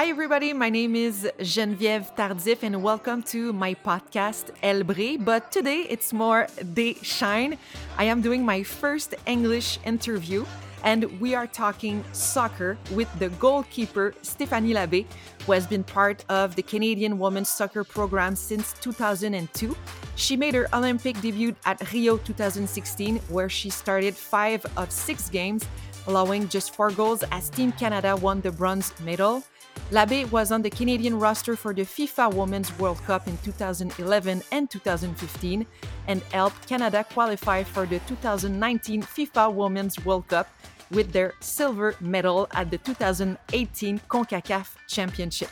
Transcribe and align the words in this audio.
Hi, 0.00 0.06
everybody. 0.08 0.54
My 0.54 0.70
name 0.70 0.96
is 0.96 1.28
Geneviève 1.40 2.16
Tardif, 2.16 2.62
and 2.62 2.82
welcome 2.82 3.22
to 3.24 3.52
my 3.52 3.74
podcast, 3.74 4.46
Brille. 4.86 5.18
But 5.18 5.52
today 5.52 5.84
it's 5.90 6.14
more 6.14 6.46
They 6.56 6.94
Shine. 7.02 7.58
I 7.98 8.04
am 8.04 8.22
doing 8.22 8.42
my 8.42 8.62
first 8.62 9.14
English 9.26 9.78
interview, 9.84 10.46
and 10.84 11.04
we 11.20 11.34
are 11.34 11.46
talking 11.46 12.02
soccer 12.12 12.78
with 12.92 13.10
the 13.18 13.28
goalkeeper, 13.44 14.14
Stéphanie 14.22 14.72
Labbé, 14.72 15.04
who 15.44 15.52
has 15.52 15.66
been 15.66 15.84
part 15.84 16.24
of 16.30 16.56
the 16.56 16.62
Canadian 16.62 17.18
women's 17.18 17.50
soccer 17.50 17.84
program 17.84 18.34
since 18.34 18.72
2002. 18.80 19.76
She 20.16 20.34
made 20.34 20.54
her 20.54 20.66
Olympic 20.72 21.20
debut 21.20 21.54
at 21.66 21.92
Rio 21.92 22.16
2016, 22.16 23.18
where 23.28 23.50
she 23.50 23.68
started 23.68 24.16
five 24.16 24.64
of 24.78 24.90
six 24.90 25.28
games, 25.28 25.66
allowing 26.06 26.48
just 26.48 26.74
four 26.74 26.90
goals 26.90 27.22
as 27.30 27.50
Team 27.50 27.70
Canada 27.72 28.16
won 28.16 28.40
the 28.40 28.50
bronze 28.50 28.98
medal. 29.00 29.44
Labbé 29.90 30.30
was 30.30 30.52
on 30.52 30.62
the 30.62 30.70
Canadian 30.70 31.18
roster 31.18 31.56
for 31.56 31.74
the 31.74 31.82
FIFA 31.82 32.32
Women's 32.34 32.76
World 32.78 32.98
Cup 33.04 33.26
in 33.26 33.36
2011 33.38 34.42
and 34.52 34.70
2015 34.70 35.66
and 36.06 36.22
helped 36.32 36.68
Canada 36.68 37.04
qualify 37.12 37.64
for 37.64 37.86
the 37.86 37.98
2019 38.00 39.02
FIFA 39.02 39.52
Women's 39.52 40.04
World 40.04 40.28
Cup 40.28 40.48
with 40.90 41.12
their 41.12 41.34
silver 41.40 41.94
medal 42.00 42.48
at 42.52 42.70
the 42.70 42.78
2018 42.78 44.00
CONCACAF 44.08 44.76
Championship. 44.88 45.50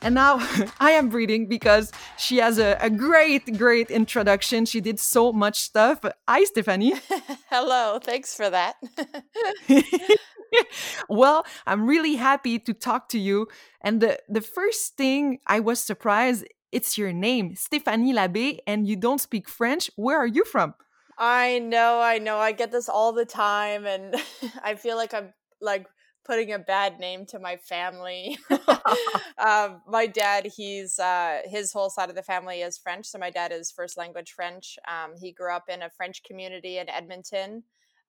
And 0.00 0.14
now 0.14 0.38
I 0.80 0.92
am 0.92 1.10
reading 1.10 1.46
because 1.46 1.92
she 2.16 2.38
has 2.38 2.58
a, 2.58 2.76
a, 2.80 2.90
great, 2.90 3.58
great 3.58 3.90
introduction. 3.90 4.64
She 4.64 4.80
did 4.80 5.00
so 5.00 5.32
much 5.32 5.60
stuff. 5.60 6.04
Hi, 6.28 6.44
Stephanie. 6.44 6.94
Hello. 7.50 7.98
Thanks 8.02 8.34
for 8.34 8.48
that. 8.48 8.76
well, 11.08 11.44
I'm 11.66 11.86
really 11.86 12.14
happy 12.16 12.58
to 12.60 12.72
talk 12.72 13.08
to 13.10 13.18
you. 13.18 13.48
And 13.80 14.00
the, 14.00 14.18
the 14.28 14.40
first 14.40 14.96
thing 14.96 15.40
I 15.46 15.60
was 15.60 15.80
surprised, 15.80 16.46
it's 16.70 16.96
your 16.96 17.12
name, 17.12 17.54
Stéphanie 17.54 18.14
Labbé, 18.14 18.58
and 18.66 18.86
you 18.86 18.94
don't 18.94 19.20
speak 19.20 19.48
French. 19.48 19.90
Where 19.96 20.18
are 20.18 20.26
you 20.26 20.44
from? 20.44 20.74
I 21.16 21.58
know, 21.58 22.00
I 22.00 22.18
know. 22.18 22.38
I 22.38 22.52
get 22.52 22.70
this 22.70 22.88
all 22.88 23.12
the 23.12 23.24
time, 23.24 23.86
and 23.86 24.14
I 24.62 24.76
feel 24.76 24.96
like 24.96 25.12
I'm 25.12 25.32
like 25.60 25.86
putting 26.28 26.52
a 26.52 26.58
bad 26.58 27.00
name 27.00 27.24
to 27.26 27.38
my 27.38 27.56
family. 27.56 28.38
um, 29.38 29.80
my 29.86 30.06
dad, 30.06 30.46
he's 30.56 30.98
uh, 30.98 31.40
his 31.44 31.72
whole 31.72 31.90
side 31.90 32.10
of 32.10 32.16
the 32.16 32.22
family 32.22 32.60
is 32.60 32.78
French, 32.78 33.06
so 33.06 33.18
my 33.18 33.30
dad 33.30 33.52
is 33.52 33.70
first 33.70 33.96
language 33.96 34.32
French. 34.32 34.78
Um, 34.86 35.14
he 35.18 35.32
grew 35.32 35.52
up 35.52 35.64
in 35.68 35.82
a 35.82 35.90
French 35.90 36.22
community 36.22 36.78
in 36.78 36.88
Edmonton, 36.88 37.62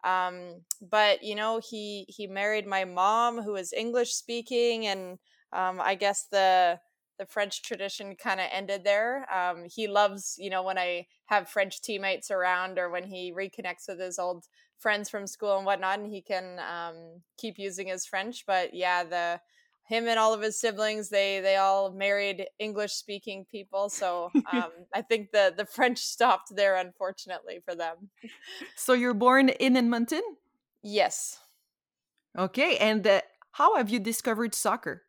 um, 0.04 0.62
but 0.82 1.24
you 1.24 1.36
know 1.36 1.60
he 1.64 2.06
he 2.10 2.28
married 2.28 2.68
my 2.68 2.86
mom, 2.86 3.42
who 3.42 3.56
is 3.56 3.74
English 3.74 4.14
speaking, 4.14 4.88
and 4.88 5.18
um, 5.54 5.80
I 5.82 5.96
guess 5.96 6.28
the 6.32 6.80
the 7.18 7.26
French 7.26 7.62
tradition 7.62 8.16
kind 8.16 8.40
of 8.40 8.48
ended 8.52 8.86
there. 8.86 9.28
Um, 9.34 9.66
he 9.70 9.88
loves, 9.88 10.36
you 10.40 10.50
know, 10.50 10.64
when 10.64 10.78
I 10.78 11.06
have 11.26 11.50
French 11.50 11.82
teammates 11.82 12.32
around 12.32 12.80
or 12.80 12.90
when 12.90 13.04
he 13.04 13.34
reconnects 13.34 13.90
with 13.90 14.00
his 14.00 14.18
old 14.18 14.46
friends 14.80 15.10
from 15.10 15.28
school 15.28 15.58
and 15.58 15.66
whatnot, 15.66 16.00
and 16.00 16.12
he 16.12 16.22
can 16.22 16.60
um, 16.60 17.22
keep 17.38 17.60
using 17.60 17.88
his 17.88 18.06
French. 18.06 18.46
But 18.46 18.74
yeah, 18.74 19.04
the 19.04 19.42
him 19.86 20.08
and 20.08 20.20
all 20.20 20.34
of 20.34 20.42
his 20.42 20.60
siblings 20.60 21.10
they 21.10 21.40
they 21.40 21.56
all 21.56 21.92
married 21.92 22.46
English 22.60 22.94
speaking 22.94 23.46
people, 23.52 23.90
so 23.90 24.32
um, 24.54 24.72
I 24.94 25.02
think 25.02 25.32
the 25.32 25.54
the 25.56 25.66
French 25.66 26.00
stopped 26.16 26.56
there, 26.56 26.76
unfortunately 26.76 27.60
for 27.64 27.76
them. 27.76 28.10
So 28.76 28.94
you're 28.94 29.14
born 29.14 29.50
in 29.50 29.76
Edmonton. 29.76 30.22
Yes. 30.82 31.40
Okay, 32.38 32.78
and 32.78 33.06
uh, 33.06 33.22
how 33.52 33.76
have 33.76 33.90
you 33.90 34.00
discovered 34.00 34.54
soccer? 34.54 35.04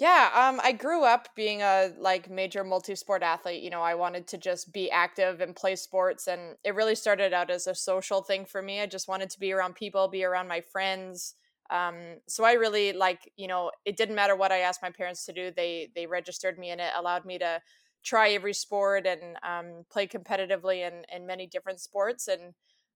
Yeah, 0.00 0.30
um, 0.32 0.60
I 0.62 0.70
grew 0.72 1.02
up 1.04 1.34
being 1.34 1.60
a 1.60 1.90
like 1.98 2.30
major 2.30 2.62
multi-sport 2.62 3.22
athlete. 3.24 3.62
You 3.64 3.70
know, 3.70 3.82
I 3.82 3.96
wanted 3.96 4.28
to 4.28 4.38
just 4.38 4.72
be 4.72 4.88
active 4.92 5.40
and 5.40 5.56
play 5.56 5.74
sports, 5.74 6.28
and 6.28 6.56
it 6.62 6.76
really 6.76 6.94
started 6.94 7.32
out 7.32 7.50
as 7.50 7.66
a 7.66 7.74
social 7.74 8.22
thing 8.22 8.44
for 8.44 8.62
me. 8.62 8.80
I 8.80 8.86
just 8.86 9.08
wanted 9.08 9.28
to 9.30 9.40
be 9.40 9.52
around 9.52 9.74
people, 9.74 10.06
be 10.06 10.22
around 10.24 10.46
my 10.46 10.60
friends. 10.60 11.34
Um, 11.70 12.18
so 12.28 12.44
I 12.44 12.52
really 12.52 12.92
like, 12.92 13.30
you 13.36 13.48
know, 13.48 13.72
it 13.84 13.96
didn't 13.96 14.14
matter 14.14 14.36
what 14.36 14.52
I 14.52 14.60
asked 14.60 14.82
my 14.82 14.90
parents 14.90 15.24
to 15.26 15.32
do; 15.32 15.50
they 15.50 15.90
they 15.96 16.06
registered 16.06 16.58
me, 16.60 16.70
and 16.70 16.80
it 16.80 16.92
allowed 16.96 17.24
me 17.24 17.38
to 17.40 17.60
try 18.04 18.30
every 18.30 18.54
sport 18.54 19.04
and 19.04 19.36
um, 19.42 19.84
play 19.90 20.06
competitively 20.06 20.86
in 20.86 21.04
in 21.12 21.26
many 21.26 21.46
different 21.48 21.80
sports. 21.80 22.28
And 22.28 22.54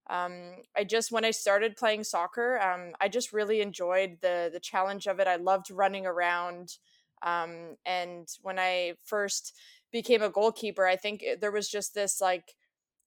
um, 0.09 0.55
I 0.75 0.83
just 0.83 1.11
when 1.11 1.25
I 1.25 1.31
started 1.31 1.75
playing 1.77 2.03
soccer, 2.05 2.59
um, 2.61 2.93
I 3.01 3.09
just 3.09 3.33
really 3.33 3.61
enjoyed 3.61 4.17
the 4.21 4.49
the 4.51 4.59
challenge 4.59 5.07
of 5.07 5.19
it. 5.19 5.27
I 5.27 5.35
loved 5.35 5.69
running 5.71 6.05
around. 6.05 6.77
Um, 7.23 7.75
and 7.85 8.27
when 8.41 8.59
I 8.59 8.93
first 9.03 9.53
became 9.91 10.21
a 10.21 10.29
goalkeeper, 10.29 10.85
I 10.85 10.95
think 10.95 11.23
there 11.39 11.51
was 11.51 11.69
just 11.69 11.93
this 11.93 12.19
like, 12.19 12.55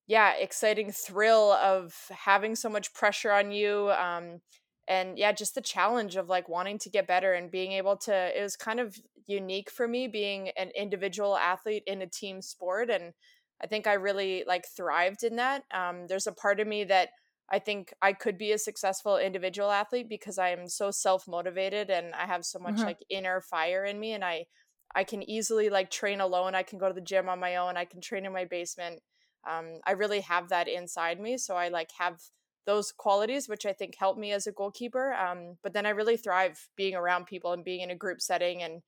yeah, 0.06 0.34
exciting 0.34 0.93
thrill 0.93 1.53
of 1.53 1.94
having 2.10 2.55
so 2.55 2.69
much 2.69 2.94
pressure 2.94 3.32
on 3.32 3.50
you. 3.50 3.91
Um, 3.91 4.41
and 4.88 5.19
yeah, 5.19 5.32
just 5.32 5.55
the 5.55 5.60
challenge 5.60 6.16
of 6.16 6.28
like 6.28 6.49
wanting 6.49 6.78
to 6.78 6.91
get 6.91 7.09
better 7.09 7.32
and 7.32 7.50
being 7.50 7.72
able 7.72 7.97
to, 7.97 8.38
it 8.38 8.43
was 8.43 8.56
kind 8.56 8.78
of 8.78 8.97
unique 9.26 9.71
for 9.71 9.88
me 9.88 10.06
being 10.06 10.50
an 10.56 10.71
individual 10.76 11.37
athlete 11.37 11.82
in 11.87 12.03
a 12.03 12.06
team 12.06 12.41
sport. 12.41 12.88
And 12.88 13.12
I 13.60 13.66
think 13.66 13.87
I 13.87 13.94
really 13.94 14.44
like 14.47 14.65
thrived 14.76 15.25
in 15.25 15.37
that. 15.37 15.65
Um, 15.75 16.06
there's 16.06 16.28
a 16.28 16.32
part 16.32 16.60
of 16.60 16.69
me 16.69 16.84
that 16.84 17.09
I 17.50 17.58
think 17.58 17.94
I 18.02 18.12
could 18.12 18.38
be 18.38 18.52
a 18.52 18.58
successful 18.58 19.18
individual 19.18 19.70
athlete 19.70 20.08
because 20.08 20.38
I 20.38 20.50
am 20.50 20.68
so 20.68 20.90
self 20.90 21.28
motivated 21.28 21.90
and 21.90 22.14
I 22.14 22.26
have 22.26 22.44
so 22.44 22.58
much 22.58 22.74
mm-hmm. 22.74 22.84
like 22.84 22.98
inner 23.08 23.40
fire 23.40 23.84
in 23.84 24.00
me 24.00 24.12
and 24.12 24.24
I 24.24 24.46
I 24.94 25.04
can 25.04 25.28
easily 25.28 25.68
like 25.68 25.90
train 25.90 26.20
alone. 26.20 26.54
I 26.54 26.62
can 26.62 26.78
go 26.78 26.88
to 26.88 26.94
the 26.94 27.00
gym 27.00 27.28
on 27.28 27.38
my 27.38 27.56
own. 27.56 27.76
I 27.76 27.84
can 27.84 28.00
train 28.00 28.24
in 28.24 28.32
my 28.32 28.46
basement. 28.46 29.00
Um, 29.48 29.80
I 29.86 29.92
really 29.92 30.20
have 30.20 30.48
that 30.48 30.68
inside 30.68 31.20
me. 31.20 31.38
So 31.38 31.54
I 31.54 31.68
like 31.68 31.90
have 31.98 32.20
those 32.66 32.92
qualities, 32.92 33.48
which 33.48 33.64
I 33.64 33.72
think 33.72 33.94
help 33.96 34.18
me 34.18 34.32
as 34.32 34.46
a 34.46 34.52
goalkeeper. 34.52 35.14
Um, 35.14 35.56
but 35.62 35.72
then 35.72 35.86
I 35.86 35.90
really 35.90 36.16
thrive 36.16 36.68
being 36.76 36.94
around 36.94 37.26
people 37.26 37.52
and 37.52 37.64
being 37.64 37.80
in 37.80 37.90
a 37.90 37.94
group 37.94 38.20
setting 38.20 38.62
and 38.62 38.82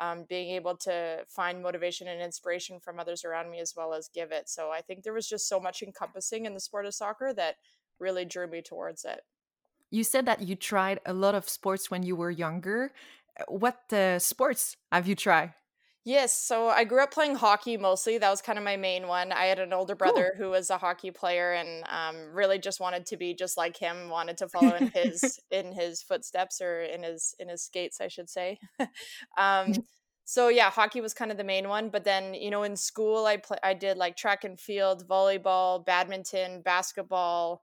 um, 0.00 0.26
being 0.28 0.50
able 0.50 0.76
to 0.78 1.24
find 1.28 1.62
motivation 1.62 2.08
and 2.08 2.20
inspiration 2.20 2.80
from 2.80 2.98
others 2.98 3.24
around 3.24 3.50
me 3.50 3.60
as 3.60 3.72
well 3.76 3.94
as 3.94 4.10
give 4.12 4.32
it. 4.32 4.48
So 4.48 4.70
I 4.70 4.80
think 4.80 5.02
there 5.02 5.12
was 5.12 5.28
just 5.28 5.48
so 5.48 5.60
much 5.60 5.82
encompassing 5.82 6.44
in 6.44 6.54
the 6.54 6.60
sport 6.60 6.86
of 6.86 6.94
soccer 6.94 7.32
that 7.34 7.56
really 8.02 8.26
drew 8.26 8.46
me 8.46 8.60
towards 8.60 9.04
it. 9.04 9.22
You 9.90 10.04
said 10.04 10.26
that 10.26 10.42
you 10.42 10.56
tried 10.56 11.00
a 11.06 11.12
lot 11.12 11.34
of 11.34 11.48
sports 11.48 11.90
when 11.90 12.02
you 12.02 12.16
were 12.16 12.30
younger. 12.30 12.92
Uh, 13.38 13.44
what 13.48 13.92
uh, 13.92 14.18
sports 14.18 14.76
have 14.90 15.06
you 15.06 15.14
tried? 15.14 15.54
Yes, 16.04 16.36
so 16.36 16.68
I 16.68 16.82
grew 16.82 17.00
up 17.00 17.12
playing 17.12 17.36
hockey 17.36 17.76
mostly. 17.76 18.18
That 18.18 18.30
was 18.30 18.42
kind 18.42 18.58
of 18.58 18.64
my 18.64 18.76
main 18.76 19.06
one. 19.06 19.30
I 19.30 19.44
had 19.44 19.60
an 19.60 19.72
older 19.72 19.94
brother 19.94 20.34
cool. 20.36 20.46
who 20.46 20.50
was 20.50 20.68
a 20.68 20.78
hockey 20.78 21.12
player 21.12 21.52
and 21.52 21.84
um, 21.88 22.32
really 22.32 22.58
just 22.58 22.80
wanted 22.80 23.06
to 23.06 23.16
be 23.16 23.34
just 23.34 23.56
like 23.56 23.76
him. 23.76 24.08
Wanted 24.08 24.36
to 24.38 24.48
follow 24.48 24.74
in 24.74 24.88
his 24.94 25.38
in 25.52 25.72
his 25.72 26.02
footsteps 26.02 26.60
or 26.60 26.80
in 26.80 27.04
his 27.04 27.36
in 27.38 27.48
his 27.48 27.62
skates, 27.62 28.00
I 28.00 28.08
should 28.08 28.28
say. 28.28 28.58
um, 29.38 29.74
so 30.24 30.48
yeah, 30.48 30.70
hockey 30.70 31.00
was 31.00 31.14
kind 31.14 31.30
of 31.30 31.36
the 31.36 31.44
main 31.44 31.68
one. 31.68 31.88
But 31.88 32.02
then 32.02 32.34
you 32.34 32.50
know, 32.50 32.64
in 32.64 32.74
school, 32.74 33.26
I 33.26 33.36
play 33.36 33.58
I 33.62 33.74
did 33.74 33.96
like 33.96 34.16
track 34.16 34.42
and 34.42 34.58
field, 34.58 35.06
volleyball, 35.06 35.86
badminton, 35.86 36.62
basketball 36.62 37.62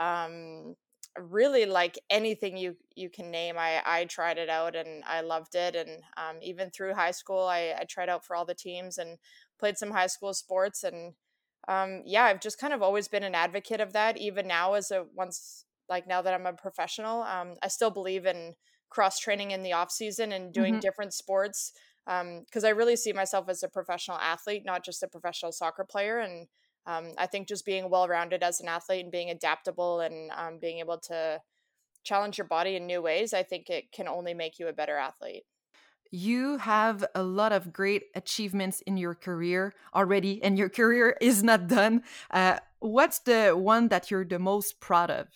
um, 0.00 0.74
really 1.18 1.66
like 1.66 1.98
anything 2.10 2.56
you 2.56 2.76
you 2.94 3.08
can 3.08 3.30
name 3.30 3.56
i 3.58 3.80
i 3.84 4.04
tried 4.04 4.38
it 4.38 4.48
out 4.48 4.76
and 4.76 5.02
i 5.06 5.20
loved 5.20 5.54
it 5.54 5.74
and 5.74 6.02
um, 6.16 6.36
even 6.42 6.70
through 6.70 6.94
high 6.94 7.10
school 7.10 7.46
I, 7.46 7.74
I 7.78 7.84
tried 7.88 8.08
out 8.08 8.24
for 8.24 8.36
all 8.36 8.44
the 8.44 8.54
teams 8.54 8.98
and 8.98 9.18
played 9.58 9.78
some 9.78 9.90
high 9.90 10.06
school 10.08 10.34
sports 10.34 10.84
and 10.84 11.14
um, 11.68 12.02
yeah 12.04 12.24
i've 12.24 12.40
just 12.40 12.60
kind 12.60 12.72
of 12.72 12.82
always 12.82 13.08
been 13.08 13.22
an 13.22 13.34
advocate 13.34 13.80
of 13.80 13.92
that 13.92 14.18
even 14.18 14.46
now 14.46 14.74
as 14.74 14.90
a 14.90 15.04
once 15.14 15.64
like 15.88 16.06
now 16.06 16.22
that 16.22 16.34
i'm 16.34 16.46
a 16.46 16.52
professional 16.52 17.22
um, 17.22 17.54
i 17.62 17.68
still 17.68 17.90
believe 17.90 18.26
in 18.26 18.54
cross 18.90 19.18
training 19.18 19.50
in 19.50 19.62
the 19.62 19.72
off 19.72 19.90
season 19.90 20.32
and 20.32 20.52
doing 20.52 20.74
mm-hmm. 20.74 20.80
different 20.80 21.12
sports 21.14 21.72
because 22.04 22.64
um, 22.64 22.66
i 22.66 22.68
really 22.68 22.96
see 22.96 23.12
myself 23.12 23.48
as 23.48 23.62
a 23.62 23.68
professional 23.68 24.18
athlete 24.18 24.62
not 24.64 24.84
just 24.84 25.02
a 25.02 25.08
professional 25.08 25.52
soccer 25.52 25.84
player 25.84 26.18
and 26.18 26.46
um, 26.86 27.12
I 27.18 27.26
think 27.26 27.48
just 27.48 27.64
being 27.64 27.90
well 27.90 28.08
rounded 28.08 28.42
as 28.42 28.60
an 28.60 28.68
athlete 28.68 29.02
and 29.02 29.12
being 29.12 29.30
adaptable 29.30 30.00
and 30.00 30.30
um, 30.36 30.58
being 30.58 30.78
able 30.78 30.98
to 30.98 31.40
challenge 32.04 32.38
your 32.38 32.46
body 32.46 32.76
in 32.76 32.86
new 32.86 33.02
ways, 33.02 33.34
I 33.34 33.42
think 33.42 33.68
it 33.68 33.90
can 33.92 34.06
only 34.06 34.34
make 34.34 34.58
you 34.58 34.68
a 34.68 34.72
better 34.72 34.96
athlete. 34.96 35.44
You 36.12 36.58
have 36.58 37.04
a 37.14 37.22
lot 37.22 37.52
of 37.52 37.72
great 37.72 38.04
achievements 38.14 38.80
in 38.82 38.96
your 38.96 39.14
career 39.14 39.74
already, 39.94 40.40
and 40.42 40.56
your 40.56 40.68
career 40.68 41.16
is 41.20 41.42
not 41.42 41.66
done. 41.66 42.04
Uh, 42.30 42.58
what's 42.78 43.18
the 43.18 43.50
one 43.50 43.88
that 43.88 44.10
you're 44.10 44.24
the 44.24 44.38
most 44.38 44.78
proud 44.80 45.10
of? 45.10 45.26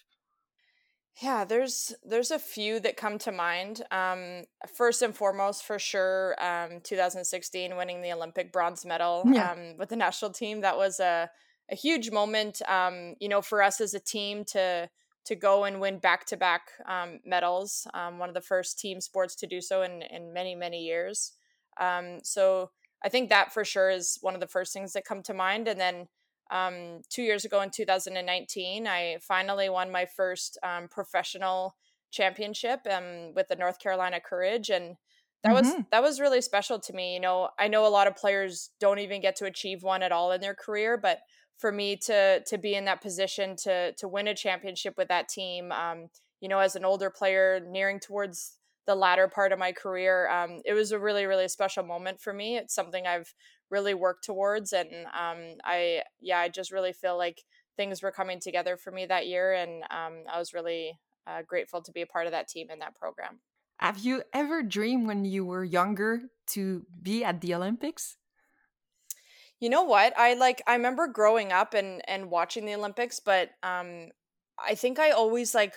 Yeah, 1.22 1.44
there's 1.44 1.92
there's 2.02 2.30
a 2.30 2.38
few 2.38 2.80
that 2.80 2.96
come 2.96 3.18
to 3.18 3.32
mind. 3.32 3.82
Um, 3.90 4.44
first 4.74 5.02
and 5.02 5.14
foremost, 5.14 5.64
for 5.64 5.78
sure, 5.78 6.34
um, 6.42 6.80
2016 6.82 7.76
winning 7.76 8.00
the 8.00 8.12
Olympic 8.12 8.52
bronze 8.52 8.86
medal 8.86 9.22
yeah. 9.26 9.52
um, 9.52 9.76
with 9.76 9.90
the 9.90 9.96
national 9.96 10.32
team. 10.32 10.62
That 10.62 10.78
was 10.78 10.98
a 10.98 11.30
a 11.70 11.74
huge 11.74 12.10
moment. 12.10 12.62
Um, 12.66 13.14
you 13.20 13.28
know, 13.28 13.42
for 13.42 13.62
us 13.62 13.80
as 13.80 13.92
a 13.92 14.00
team 14.00 14.44
to 14.46 14.88
to 15.26 15.36
go 15.36 15.64
and 15.64 15.80
win 15.80 15.98
back 15.98 16.26
to 16.26 16.36
back 16.36 16.70
medals, 17.24 17.86
um, 17.94 18.18
one 18.18 18.28
of 18.28 18.34
the 18.34 18.40
first 18.40 18.78
team 18.78 19.00
sports 19.00 19.34
to 19.36 19.46
do 19.46 19.60
so 19.60 19.82
in, 19.82 20.02
in 20.02 20.32
many, 20.32 20.54
many 20.54 20.82
years. 20.82 21.32
Um, 21.78 22.20
so 22.22 22.70
I 23.04 23.08
think 23.08 23.28
that 23.28 23.52
for 23.52 23.64
sure 23.64 23.90
is 23.90 24.18
one 24.22 24.34
of 24.34 24.40
the 24.40 24.46
first 24.46 24.72
things 24.72 24.92
that 24.94 25.04
come 25.04 25.22
to 25.24 25.34
mind. 25.34 25.68
And 25.68 25.78
then 25.78 26.08
um, 26.50 27.02
two 27.08 27.22
years 27.22 27.44
ago 27.44 27.60
in 27.60 27.70
2019, 27.70 28.86
I 28.86 29.18
finally 29.20 29.68
won 29.68 29.90
my 29.90 30.06
first 30.06 30.58
um, 30.62 30.88
professional 30.88 31.76
championship 32.10 32.80
um, 32.90 33.34
with 33.34 33.48
the 33.48 33.56
North 33.56 33.78
Carolina 33.78 34.20
Courage, 34.20 34.70
and 34.70 34.96
that 35.42 35.54
mm-hmm. 35.54 35.66
was 35.66 35.84
that 35.90 36.02
was 36.02 36.20
really 36.20 36.40
special 36.40 36.78
to 36.80 36.92
me. 36.92 37.14
You 37.14 37.20
know, 37.20 37.50
I 37.58 37.68
know 37.68 37.86
a 37.86 37.88
lot 37.88 38.06
of 38.06 38.16
players 38.16 38.70
don't 38.80 38.98
even 38.98 39.20
get 39.20 39.36
to 39.36 39.46
achieve 39.46 39.82
one 39.82 40.02
at 40.02 40.12
all 40.12 40.32
in 40.32 40.40
their 40.40 40.54
career, 40.54 40.98
but 40.98 41.20
for 41.56 41.70
me 41.70 41.96
to 41.96 42.42
to 42.44 42.58
be 42.58 42.74
in 42.74 42.84
that 42.86 43.00
position 43.00 43.56
to 43.64 43.92
to 43.92 44.08
win 44.08 44.28
a 44.28 44.34
championship 44.34 44.94
with 44.96 45.08
that 45.08 45.28
team, 45.28 45.72
um, 45.72 46.08
you 46.40 46.48
know, 46.48 46.58
as 46.58 46.76
an 46.76 46.84
older 46.84 47.10
player 47.10 47.60
nearing 47.66 48.00
towards 48.00 48.56
the 48.86 48.94
latter 48.94 49.28
part 49.28 49.52
of 49.52 49.58
my 49.58 49.72
career, 49.72 50.28
um, 50.28 50.60
it 50.64 50.72
was 50.72 50.90
a 50.90 50.98
really 50.98 51.26
really 51.26 51.48
special 51.48 51.84
moment 51.84 52.20
for 52.20 52.32
me. 52.32 52.56
It's 52.56 52.74
something 52.74 53.06
I've 53.06 53.32
really 53.70 53.94
work 53.94 54.22
towards, 54.22 54.72
and 54.72 54.88
um, 55.06 55.58
I 55.64 56.02
yeah, 56.20 56.38
I 56.38 56.48
just 56.48 56.72
really 56.72 56.92
feel 56.92 57.16
like 57.16 57.42
things 57.76 58.02
were 58.02 58.12
coming 58.12 58.40
together 58.40 58.76
for 58.76 58.90
me 58.90 59.06
that 59.06 59.26
year, 59.26 59.52
and 59.52 59.84
um, 59.90 60.24
I 60.30 60.38
was 60.38 60.52
really 60.52 60.98
uh, 61.26 61.42
grateful 61.42 61.82
to 61.82 61.92
be 61.92 62.02
a 62.02 62.06
part 62.06 62.26
of 62.26 62.32
that 62.32 62.48
team 62.48 62.68
and 62.70 62.80
that 62.80 62.96
program. 62.96 63.40
Have 63.78 63.98
you 64.00 64.22
ever 64.34 64.62
dreamed 64.62 65.06
when 65.06 65.24
you 65.24 65.44
were 65.44 65.64
younger 65.64 66.20
to 66.48 66.84
be 67.00 67.24
at 67.24 67.40
the 67.40 67.54
Olympics? 67.54 68.16
You 69.58 69.70
know 69.70 69.82
what? 69.82 70.18
I 70.18 70.34
like 70.34 70.62
I 70.66 70.74
remember 70.74 71.06
growing 71.06 71.52
up 71.52 71.74
and 71.74 72.02
and 72.08 72.30
watching 72.30 72.66
the 72.66 72.74
Olympics, 72.74 73.20
but 73.20 73.50
um 73.62 74.08
I 74.58 74.74
think 74.74 74.98
I 74.98 75.10
always 75.10 75.54
like 75.54 75.74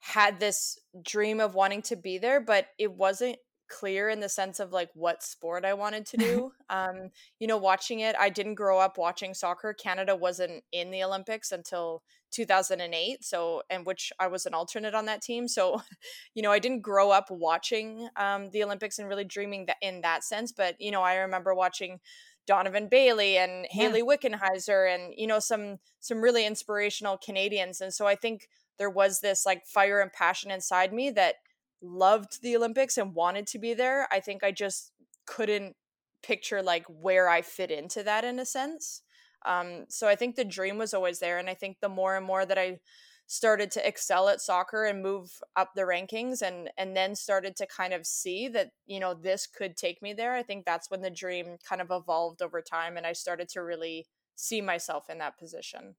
had 0.00 0.40
this 0.40 0.78
dream 1.02 1.40
of 1.40 1.54
wanting 1.54 1.82
to 1.82 1.96
be 1.96 2.18
there, 2.18 2.40
but 2.40 2.66
it 2.78 2.92
wasn't 2.92 3.36
clear 3.68 4.08
in 4.08 4.20
the 4.20 4.28
sense 4.28 4.60
of 4.60 4.72
like 4.72 4.90
what 4.94 5.22
sport 5.22 5.64
I 5.64 5.74
wanted 5.74 6.06
to 6.06 6.16
do. 6.16 6.52
um, 6.70 7.10
you 7.38 7.46
know, 7.46 7.56
watching 7.56 8.00
it, 8.00 8.16
I 8.18 8.28
didn't 8.28 8.54
grow 8.54 8.78
up 8.78 8.98
watching 8.98 9.34
soccer. 9.34 9.72
Canada 9.72 10.14
wasn't 10.14 10.64
in 10.72 10.90
the 10.90 11.02
Olympics 11.02 11.52
until 11.52 12.02
2008, 12.32 13.24
so 13.24 13.62
and 13.70 13.86
which 13.86 14.12
I 14.18 14.26
was 14.26 14.46
an 14.46 14.54
alternate 14.54 14.94
on 14.94 15.06
that 15.06 15.22
team. 15.22 15.48
So, 15.48 15.82
you 16.34 16.42
know, 16.42 16.52
I 16.52 16.58
didn't 16.58 16.80
grow 16.80 17.10
up 17.10 17.30
watching 17.30 18.08
um, 18.16 18.50
the 18.50 18.64
Olympics 18.64 18.98
and 18.98 19.08
really 19.08 19.24
dreaming 19.24 19.66
that 19.66 19.76
in 19.80 20.00
that 20.02 20.24
sense. 20.24 20.52
But 20.52 20.76
you 20.80 20.90
know, 20.90 21.02
I 21.02 21.16
remember 21.16 21.54
watching 21.54 22.00
Donovan 22.46 22.88
Bailey 22.88 23.38
and 23.38 23.66
yeah. 23.72 23.88
Hayley 23.88 24.02
Wickenheiser 24.02 24.94
and 24.94 25.12
you 25.16 25.26
know 25.26 25.38
some 25.38 25.78
some 26.00 26.20
really 26.20 26.46
inspirational 26.46 27.18
Canadians 27.18 27.80
and 27.80 27.92
so 27.92 28.06
I 28.06 28.14
think 28.14 28.48
there 28.78 28.90
was 28.90 29.20
this 29.20 29.44
like 29.44 29.66
fire 29.66 30.00
and 30.00 30.12
passion 30.12 30.50
inside 30.50 30.92
me 30.92 31.10
that 31.10 31.36
loved 31.82 32.42
the 32.42 32.56
Olympics 32.56 32.96
and 32.98 33.14
wanted 33.14 33.46
to 33.48 33.58
be 33.58 33.74
there. 33.74 34.08
I 34.10 34.20
think 34.20 34.42
I 34.42 34.52
just 34.52 34.92
couldn't 35.26 35.76
picture 36.22 36.62
like 36.62 36.84
where 36.88 37.28
I 37.28 37.42
fit 37.42 37.70
into 37.70 38.02
that 38.02 38.24
in 38.24 38.38
a 38.38 38.46
sense. 38.46 39.02
Um, 39.44 39.84
so 39.88 40.08
I 40.08 40.16
think 40.16 40.34
the 40.34 40.44
dream 40.44 40.78
was 40.78 40.94
always 40.94 41.20
there 41.20 41.38
and 41.38 41.48
I 41.48 41.54
think 41.54 41.78
the 41.80 41.88
more 41.88 42.16
and 42.16 42.26
more 42.26 42.44
that 42.44 42.58
I 42.58 42.78
started 43.26 43.70
to 43.72 43.86
excel 43.86 44.28
at 44.28 44.40
soccer 44.40 44.84
and 44.84 45.02
move 45.02 45.40
up 45.56 45.70
the 45.74 45.82
rankings 45.82 46.42
and 46.42 46.70
and 46.78 46.96
then 46.96 47.14
started 47.14 47.56
to 47.56 47.66
kind 47.66 47.92
of 47.92 48.06
see 48.06 48.46
that 48.46 48.70
you 48.86 49.00
know 49.00 49.14
this 49.14 49.48
could 49.48 49.76
take 49.76 50.00
me 50.00 50.12
there 50.12 50.34
i 50.34 50.42
think 50.44 50.64
that's 50.64 50.90
when 50.90 51.02
the 51.02 51.10
dream 51.10 51.56
kind 51.68 51.80
of 51.80 51.88
evolved 51.90 52.40
over 52.40 52.62
time 52.62 52.96
and 52.96 53.04
i 53.04 53.12
started 53.12 53.48
to 53.48 53.62
really 53.62 54.06
see 54.36 54.60
myself 54.60 55.10
in 55.10 55.18
that 55.18 55.36
position 55.38 55.96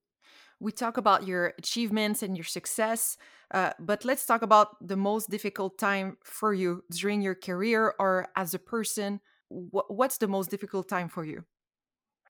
we 0.60 0.72
talk 0.72 0.96
about 0.96 1.26
your 1.26 1.54
achievements 1.58 2.22
and 2.22 2.36
your 2.36 2.44
success 2.44 3.16
uh, 3.52 3.72
but 3.78 4.04
let's 4.04 4.26
talk 4.26 4.42
about 4.42 4.76
the 4.86 4.96
most 4.96 5.30
difficult 5.30 5.78
time 5.78 6.16
for 6.24 6.52
you 6.52 6.82
during 6.90 7.22
your 7.22 7.34
career 7.34 7.94
or 7.98 8.28
as 8.36 8.54
a 8.54 8.58
person 8.58 9.20
what's 9.48 10.18
the 10.18 10.28
most 10.28 10.50
difficult 10.50 10.88
time 10.88 11.08
for 11.08 11.24
you 11.24 11.44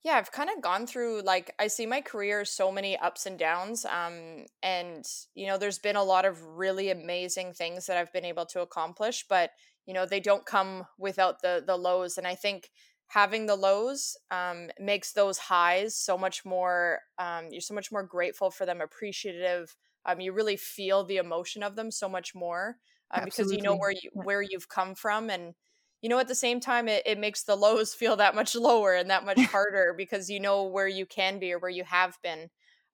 yeah, 0.04 0.14
I've 0.14 0.30
kind 0.30 0.48
of 0.48 0.62
gone 0.62 0.86
through 0.86 1.22
like 1.22 1.54
I 1.58 1.66
see 1.66 1.84
my 1.84 2.00
career 2.00 2.44
so 2.44 2.70
many 2.70 2.96
ups 2.96 3.26
and 3.26 3.38
downs. 3.38 3.84
Um, 3.84 4.46
and 4.62 5.04
you 5.34 5.46
know, 5.46 5.58
there's 5.58 5.78
been 5.78 5.96
a 5.96 6.04
lot 6.04 6.24
of 6.24 6.42
really 6.42 6.90
amazing 6.90 7.52
things 7.52 7.86
that 7.86 7.96
I've 7.96 8.12
been 8.12 8.24
able 8.24 8.46
to 8.46 8.60
accomplish, 8.60 9.26
but 9.28 9.50
you 9.86 9.94
know, 9.94 10.06
they 10.06 10.20
don't 10.20 10.46
come 10.46 10.86
without 10.98 11.42
the 11.42 11.62
the 11.66 11.76
lows. 11.76 12.16
And 12.16 12.26
I 12.26 12.36
think 12.36 12.70
having 13.08 13.46
the 13.46 13.56
lows 13.56 14.16
um, 14.30 14.70
makes 14.78 15.12
those 15.12 15.38
highs 15.38 15.96
so 15.96 16.18
much 16.18 16.44
more. 16.44 17.00
Um, 17.18 17.48
you're 17.50 17.60
so 17.60 17.74
much 17.74 17.90
more 17.90 18.02
grateful 18.02 18.50
for 18.50 18.66
them, 18.66 18.80
appreciative. 18.80 19.74
Um, 20.04 20.20
you 20.20 20.32
really 20.32 20.56
feel 20.56 21.04
the 21.04 21.16
emotion 21.16 21.62
of 21.62 21.74
them 21.76 21.90
so 21.90 22.08
much 22.08 22.34
more 22.34 22.78
uh, 23.10 23.20
because 23.22 23.52
you 23.52 23.62
know 23.62 23.76
where 23.76 23.90
you 23.90 24.10
where 24.12 24.42
you've 24.42 24.68
come 24.68 24.94
from 24.94 25.30
and 25.30 25.54
you 26.02 26.08
know 26.08 26.18
at 26.18 26.28
the 26.28 26.34
same 26.34 26.60
time 26.60 26.88
it, 26.88 27.02
it 27.06 27.18
makes 27.18 27.42
the 27.44 27.56
lows 27.56 27.94
feel 28.00 28.16
that 28.16 28.34
much 28.34 28.54
lower 28.54 28.94
and 28.94 29.10
that 29.10 29.24
much 29.24 29.44
harder 29.50 29.94
because 29.96 30.30
you 30.30 30.40
know 30.40 30.64
where 30.64 30.88
you 30.88 31.06
can 31.06 31.38
be 31.38 31.52
or 31.52 31.58
where 31.58 31.70
you 31.70 31.84
have 31.84 32.18
been 32.22 32.48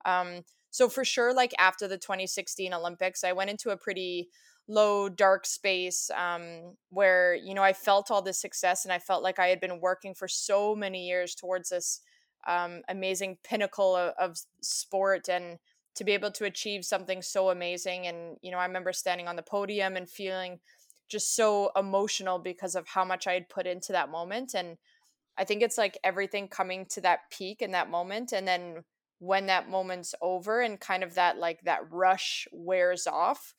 um, 0.04 0.42
so 0.70 0.88
for 0.88 1.04
sure 1.04 1.32
like 1.34 1.52
after 1.58 1.86
the 1.88 1.98
2016 1.98 2.72
olympics 2.72 3.24
i 3.24 3.32
went 3.32 3.50
into 3.50 3.70
a 3.70 3.76
pretty 3.76 4.28
low 4.66 5.08
dark 5.08 5.44
space 5.46 6.10
um, 6.16 6.74
where 6.90 7.34
you 7.34 7.54
know 7.54 7.62
i 7.62 7.72
felt 7.72 8.10
all 8.10 8.22
this 8.22 8.40
success 8.40 8.84
and 8.84 8.92
i 8.92 8.98
felt 8.98 9.22
like 9.22 9.38
i 9.38 9.48
had 9.48 9.60
been 9.60 9.80
working 9.80 10.14
for 10.14 10.26
so 10.26 10.74
many 10.74 11.06
years 11.06 11.34
towards 11.34 11.68
this 11.70 12.00
um, 12.46 12.82
amazing 12.88 13.38
pinnacle 13.42 13.96
of, 13.96 14.14
of 14.18 14.38
sport 14.60 15.28
and 15.28 15.58
to 15.94 16.04
be 16.04 16.12
able 16.12 16.30
to 16.30 16.44
achieve 16.44 16.84
something 16.84 17.22
so 17.22 17.50
amazing 17.50 18.06
and 18.06 18.36
you 18.42 18.50
know 18.50 18.58
i 18.58 18.66
remember 18.66 18.92
standing 18.92 19.28
on 19.28 19.36
the 19.36 19.42
podium 19.42 19.96
and 19.96 20.08
feeling 20.08 20.58
just 21.08 21.36
so 21.36 21.70
emotional 21.76 22.38
because 22.38 22.74
of 22.74 22.88
how 22.88 23.04
much 23.04 23.26
I 23.26 23.34
had 23.34 23.48
put 23.48 23.66
into 23.66 23.92
that 23.92 24.10
moment. 24.10 24.54
And 24.54 24.76
I 25.36 25.44
think 25.44 25.62
it's 25.62 25.78
like 25.78 25.98
everything 26.02 26.48
coming 26.48 26.86
to 26.86 27.00
that 27.02 27.30
peak 27.30 27.62
in 27.62 27.72
that 27.72 27.90
moment. 27.90 28.32
And 28.32 28.46
then 28.46 28.84
when 29.18 29.46
that 29.46 29.68
moment's 29.68 30.14
over 30.20 30.60
and 30.60 30.80
kind 30.80 31.02
of 31.02 31.14
that 31.14 31.38
like 31.38 31.60
that 31.62 31.90
rush 31.90 32.46
wears 32.52 33.06
off, 33.06 33.54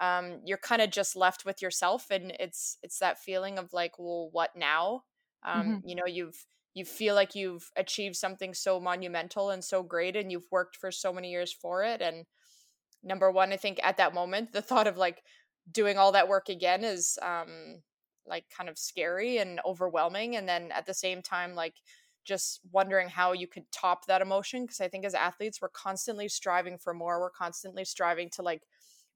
um, 0.00 0.40
you're 0.44 0.58
kind 0.58 0.82
of 0.82 0.90
just 0.90 1.16
left 1.16 1.44
with 1.44 1.60
yourself. 1.62 2.06
And 2.10 2.32
it's 2.38 2.78
it's 2.82 2.98
that 2.98 3.18
feeling 3.18 3.58
of 3.58 3.72
like, 3.72 3.98
well, 3.98 4.28
what 4.32 4.50
now? 4.56 5.02
Um, 5.44 5.62
mm-hmm. 5.62 5.88
you 5.88 5.94
know, 5.94 6.06
you've 6.06 6.44
you 6.74 6.84
feel 6.84 7.14
like 7.14 7.34
you've 7.34 7.70
achieved 7.76 8.16
something 8.16 8.54
so 8.54 8.78
monumental 8.78 9.50
and 9.50 9.64
so 9.64 9.82
great 9.82 10.14
and 10.16 10.30
you've 10.30 10.46
worked 10.52 10.76
for 10.76 10.92
so 10.92 11.12
many 11.12 11.30
years 11.30 11.52
for 11.52 11.82
it. 11.82 12.00
And 12.00 12.24
number 13.02 13.30
one, 13.30 13.52
I 13.52 13.56
think 13.56 13.80
at 13.82 13.96
that 13.96 14.14
moment, 14.14 14.52
the 14.52 14.62
thought 14.62 14.86
of 14.86 14.96
like, 14.96 15.22
doing 15.72 15.98
all 15.98 16.12
that 16.12 16.28
work 16.28 16.48
again 16.48 16.84
is 16.84 17.18
um 17.22 17.82
like 18.26 18.44
kind 18.54 18.68
of 18.68 18.78
scary 18.78 19.38
and 19.38 19.60
overwhelming 19.64 20.36
and 20.36 20.48
then 20.48 20.70
at 20.72 20.86
the 20.86 20.94
same 20.94 21.22
time 21.22 21.54
like 21.54 21.74
just 22.24 22.60
wondering 22.72 23.08
how 23.08 23.32
you 23.32 23.46
could 23.46 23.64
top 23.72 24.06
that 24.06 24.20
emotion 24.20 24.62
because 24.62 24.80
i 24.80 24.88
think 24.88 25.04
as 25.04 25.14
athletes 25.14 25.60
we're 25.60 25.68
constantly 25.70 26.28
striving 26.28 26.78
for 26.78 26.92
more 26.92 27.20
we're 27.20 27.30
constantly 27.30 27.84
striving 27.84 28.28
to 28.28 28.42
like 28.42 28.62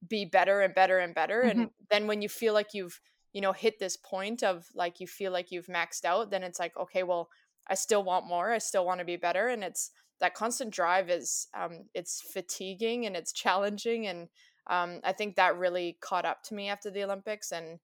be 0.09 0.25
better 0.25 0.61
and 0.61 0.75
better 0.75 0.99
and 0.99 1.15
better 1.15 1.43
mm-hmm. 1.43 1.61
and 1.61 1.71
then 1.91 2.07
when 2.07 2.23
you 2.23 2.29
feel 2.29 2.55
like 2.55 2.69
you've 2.73 3.01
you 3.33 3.41
know 3.41 3.53
hit 3.53 3.79
this 3.79 3.97
point 3.97 4.43
of 4.43 4.67
like 4.75 5.01
you 5.01 5.07
feel 5.07 5.33
like 5.33 5.51
you've 5.51 5.67
maxed 5.67 6.05
out 6.05 6.31
then 6.31 6.43
it's 6.43 6.59
like 6.59 6.77
okay 6.77 7.03
well 7.03 7.29
i 7.69 7.75
still 7.75 8.03
want 8.03 8.27
more 8.27 8.53
i 8.53 8.59
still 8.59 8.85
want 8.85 8.99
to 8.99 9.05
be 9.05 9.17
better 9.17 9.49
and 9.49 9.63
it's 9.63 9.91
that 10.21 10.35
constant 10.35 10.73
drive 10.73 11.09
is 11.09 11.49
um 11.55 11.85
it's 11.95 12.23
fatiguing 12.33 13.07
and 13.07 13.17
it's 13.17 13.33
challenging 13.33 14.07
and 14.07 14.29
um, 14.69 15.01
I 15.05 15.13
think 15.13 15.37
that 15.37 15.59
really 15.59 15.97
caught 16.01 16.25
up 16.25 16.43
to 16.45 16.55
me 16.55 16.69
after 16.69 16.91
the 16.91 17.05
Olympics 17.05 17.53
and 17.53 17.79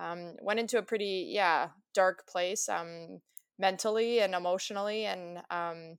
um, 0.00 0.34
went 0.40 0.60
into 0.60 0.78
a 0.78 0.82
pretty 0.82 1.30
yeah 1.30 1.68
dark 1.94 2.26
place 2.26 2.68
um, 2.68 3.20
mentally 3.58 4.20
and 4.20 4.34
emotionally 4.34 5.04
and 5.04 5.38
um, 5.50 5.98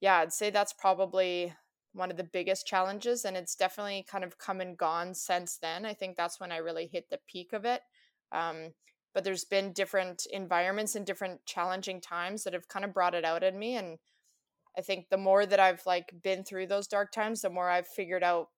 yeah 0.00 0.18
I'd 0.18 0.32
say 0.32 0.50
that's 0.50 0.72
probably 0.72 1.52
one 1.98 2.10
of 2.10 2.16
the 2.16 2.24
biggest 2.24 2.66
challenges 2.66 3.24
and 3.24 3.36
it's 3.36 3.54
definitely 3.54 4.06
kind 4.10 4.24
of 4.24 4.38
come 4.38 4.60
and 4.60 4.76
gone 4.78 5.14
since 5.14 5.58
then. 5.60 5.84
I 5.84 5.94
think 5.94 6.16
that's 6.16 6.40
when 6.40 6.52
I 6.52 6.58
really 6.58 6.86
hit 6.86 7.10
the 7.10 7.20
peak 7.26 7.52
of 7.52 7.64
it. 7.64 7.82
Um, 8.32 8.72
but 9.14 9.24
there's 9.24 9.44
been 9.44 9.72
different 9.72 10.26
environments 10.30 10.94
and 10.94 11.04
different 11.04 11.44
challenging 11.44 12.00
times 12.00 12.44
that 12.44 12.52
have 12.52 12.68
kind 12.68 12.84
of 12.84 12.94
brought 12.94 13.14
it 13.14 13.24
out 13.24 13.42
in 13.42 13.58
me 13.58 13.76
and 13.76 13.98
I 14.76 14.80
think 14.80 15.08
the 15.08 15.16
more 15.16 15.44
that 15.44 15.58
I've 15.58 15.82
like 15.86 16.14
been 16.22 16.44
through 16.44 16.68
those 16.68 16.86
dark 16.86 17.10
times, 17.10 17.40
the 17.40 17.50
more 17.50 17.68
I've 17.68 17.88
figured 17.88 18.22
out 18.22 18.48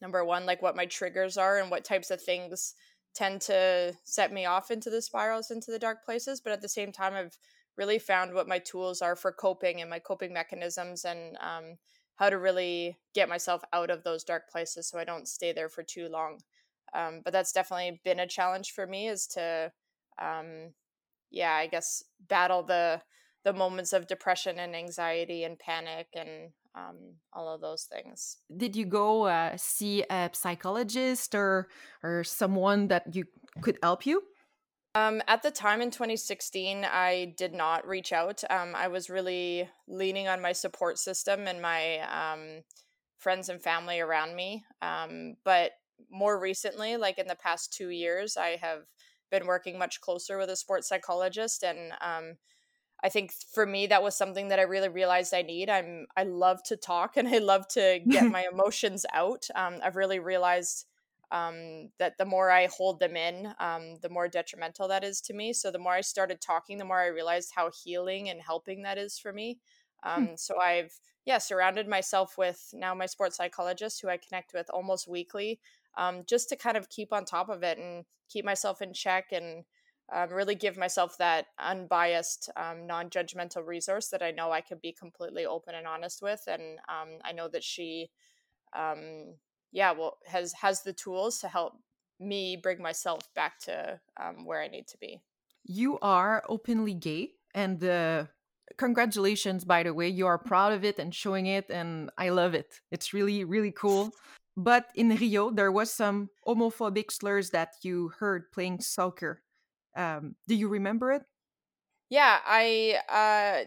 number 0.00 0.24
one 0.24 0.46
like 0.46 0.62
what 0.62 0.76
my 0.76 0.86
triggers 0.86 1.36
are 1.36 1.58
and 1.58 1.70
what 1.70 1.84
types 1.84 2.10
of 2.10 2.20
things 2.20 2.74
tend 3.14 3.40
to 3.40 3.94
set 4.04 4.32
me 4.32 4.44
off 4.44 4.70
into 4.70 4.90
the 4.90 5.00
spirals 5.00 5.50
into 5.50 5.70
the 5.70 5.78
dark 5.78 6.04
places 6.04 6.40
but 6.40 6.52
at 6.52 6.60
the 6.60 6.68
same 6.68 6.92
time 6.92 7.14
i've 7.14 7.38
really 7.76 7.98
found 7.98 8.32
what 8.32 8.48
my 8.48 8.58
tools 8.58 9.00
are 9.02 9.16
for 9.16 9.32
coping 9.32 9.80
and 9.80 9.90
my 9.90 9.98
coping 9.98 10.32
mechanisms 10.32 11.04
and 11.04 11.36
um, 11.40 11.76
how 12.16 12.30
to 12.30 12.38
really 12.38 12.96
get 13.14 13.28
myself 13.28 13.62
out 13.72 13.90
of 13.90 14.02
those 14.04 14.24
dark 14.24 14.50
places 14.50 14.88
so 14.88 14.98
i 14.98 15.04
don't 15.04 15.28
stay 15.28 15.52
there 15.52 15.68
for 15.68 15.82
too 15.82 16.08
long 16.08 16.38
um, 16.94 17.20
but 17.24 17.32
that's 17.32 17.52
definitely 17.52 18.00
been 18.04 18.20
a 18.20 18.26
challenge 18.26 18.72
for 18.72 18.86
me 18.86 19.08
is 19.08 19.26
to 19.26 19.70
um, 20.20 20.72
yeah 21.30 21.54
i 21.54 21.66
guess 21.66 22.02
battle 22.28 22.62
the 22.62 23.00
the 23.44 23.52
moments 23.52 23.92
of 23.92 24.08
depression 24.08 24.58
and 24.58 24.74
anxiety 24.74 25.44
and 25.44 25.58
panic 25.58 26.08
and 26.16 26.50
um, 26.76 27.14
all 27.32 27.48
of 27.48 27.60
those 27.60 27.84
things. 27.84 28.38
Did 28.54 28.76
you 28.76 28.84
go 28.84 29.24
uh, 29.24 29.56
see 29.56 30.04
a 30.10 30.30
psychologist 30.32 31.34
or 31.34 31.68
or 32.02 32.24
someone 32.24 32.88
that 32.88 33.14
you 33.14 33.24
could 33.62 33.78
help 33.82 34.04
you? 34.04 34.22
Um, 34.96 35.20
at 35.28 35.42
the 35.42 35.50
time 35.50 35.82
in 35.82 35.90
2016, 35.90 36.86
I 36.86 37.34
did 37.36 37.52
not 37.52 37.86
reach 37.86 38.14
out. 38.14 38.42
Um, 38.48 38.74
I 38.74 38.88
was 38.88 39.10
really 39.10 39.68
leaning 39.86 40.26
on 40.26 40.40
my 40.40 40.52
support 40.52 40.98
system 40.98 41.46
and 41.46 41.60
my 41.60 41.98
um, 41.98 42.62
friends 43.18 43.50
and 43.50 43.60
family 43.60 44.00
around 44.00 44.34
me. 44.34 44.64
Um, 44.80 45.34
but 45.44 45.72
more 46.10 46.40
recently, 46.40 46.96
like 46.96 47.18
in 47.18 47.26
the 47.26 47.36
past 47.36 47.74
two 47.74 47.90
years, 47.90 48.38
I 48.38 48.56
have 48.62 48.84
been 49.30 49.46
working 49.46 49.78
much 49.78 50.00
closer 50.00 50.38
with 50.38 50.48
a 50.48 50.56
sports 50.56 50.88
psychologist 50.88 51.62
and 51.62 51.92
um, 52.00 52.38
I 53.04 53.10
think 53.10 53.32
for 53.52 53.66
me 53.66 53.86
that 53.88 54.02
was 54.02 54.16
something 54.16 54.48
that 54.48 54.58
I 54.58 54.62
really 54.62 54.88
realized 54.88 55.34
I 55.34 55.42
need. 55.42 55.68
I'm 55.68 56.06
I 56.16 56.22
love 56.22 56.62
to 56.68 56.76
talk 56.76 57.18
and 57.18 57.28
I 57.28 57.36
love 57.36 57.68
to 57.68 58.00
get 58.08 58.24
my 58.30 58.46
emotions 58.50 59.04
out. 59.12 59.46
Um, 59.54 59.76
I've 59.82 59.96
really 59.96 60.20
realized 60.20 60.86
um, 61.30 61.90
that 61.98 62.18
the 62.18 62.24
more 62.24 62.50
I 62.50 62.66
hold 62.66 63.00
them 63.00 63.16
in, 63.16 63.52
um, 63.58 63.96
the 64.02 64.08
more 64.08 64.28
detrimental 64.28 64.88
that 64.88 65.04
is 65.04 65.20
to 65.22 65.34
me. 65.34 65.52
So 65.52 65.70
the 65.70 65.78
more 65.78 65.92
I 65.92 66.00
started 66.00 66.40
talking, 66.40 66.78
the 66.78 66.84
more 66.84 67.00
I 67.00 67.06
realized 67.06 67.52
how 67.54 67.70
healing 67.84 68.28
and 68.28 68.40
helping 68.40 68.82
that 68.82 68.98
is 68.98 69.18
for 69.18 69.32
me. 69.32 69.58
Hmm. 70.02 70.10
Um, 70.10 70.36
so 70.36 70.60
I've 70.60 70.92
yeah 71.24 71.38
surrounded 71.38 71.88
myself 71.88 72.38
with 72.38 72.70
now 72.72 72.94
my 72.94 73.06
sports 73.06 73.36
psychologist 73.36 74.00
who 74.00 74.08
I 74.08 74.18
connect 74.18 74.52
with 74.54 74.70
almost 74.70 75.08
weekly, 75.08 75.58
um, 75.98 76.22
just 76.28 76.48
to 76.50 76.56
kind 76.56 76.76
of 76.76 76.88
keep 76.88 77.12
on 77.12 77.24
top 77.24 77.48
of 77.48 77.62
it 77.62 77.78
and 77.78 78.04
keep 78.28 78.44
myself 78.44 78.82
in 78.82 78.92
check 78.92 79.32
and 79.32 79.64
um, 80.12 80.30
really 80.30 80.54
give 80.54 80.76
myself 80.76 81.16
that 81.18 81.46
unbiased, 81.58 82.48
um, 82.56 82.86
non-judgmental 82.86 83.66
resource 83.66 84.08
that 84.10 84.22
I 84.22 84.30
know 84.30 84.52
I 84.52 84.60
can 84.60 84.78
be 84.80 84.92
completely 84.92 85.46
open 85.46 85.74
and 85.74 85.86
honest 85.86 86.22
with, 86.22 86.42
and 86.46 86.78
um, 86.88 87.18
I 87.24 87.32
know 87.32 87.48
that 87.48 87.64
she, 87.64 88.10
um, 88.76 89.34
yeah, 89.76 89.92
well, 89.92 90.16
has 90.26 90.52
has 90.54 90.82
the 90.82 90.92
tools 90.92 91.38
to 91.40 91.48
help 91.48 91.74
me 92.18 92.56
bring 92.56 92.80
myself 92.80 93.22
back 93.34 93.58
to 93.60 94.00
um, 94.16 94.46
where 94.46 94.62
I 94.62 94.68
need 94.68 94.86
to 94.88 94.98
be. 94.98 95.20
You 95.64 95.98
are 96.00 96.42
openly 96.48 96.94
gay, 96.94 97.32
and 97.54 97.84
uh, 97.84 98.24
congratulations, 98.78 99.64
by 99.64 99.82
the 99.82 99.92
way. 99.92 100.08
You 100.08 100.26
are 100.26 100.38
proud 100.52 100.72
of 100.72 100.82
it 100.84 100.98
and 100.98 101.14
showing 101.14 101.46
it, 101.46 101.70
and 101.70 102.10
I 102.16 102.30
love 102.30 102.54
it. 102.54 102.80
It's 102.90 103.12
really, 103.12 103.44
really 103.44 103.72
cool. 103.72 104.12
But 104.56 104.86
in 104.94 105.10
Rio, 105.10 105.50
there 105.50 105.70
was 105.70 105.92
some 105.92 106.30
homophobic 106.46 107.12
slurs 107.12 107.50
that 107.50 107.74
you 107.82 108.12
heard 108.18 108.50
playing 108.52 108.80
soccer 108.80 109.42
um, 109.96 110.36
do 110.46 110.54
you 110.54 110.68
remember 110.68 111.12
it? 111.12 111.22
Yeah, 112.08 112.38
I 112.46 112.98
uh, 113.08 113.66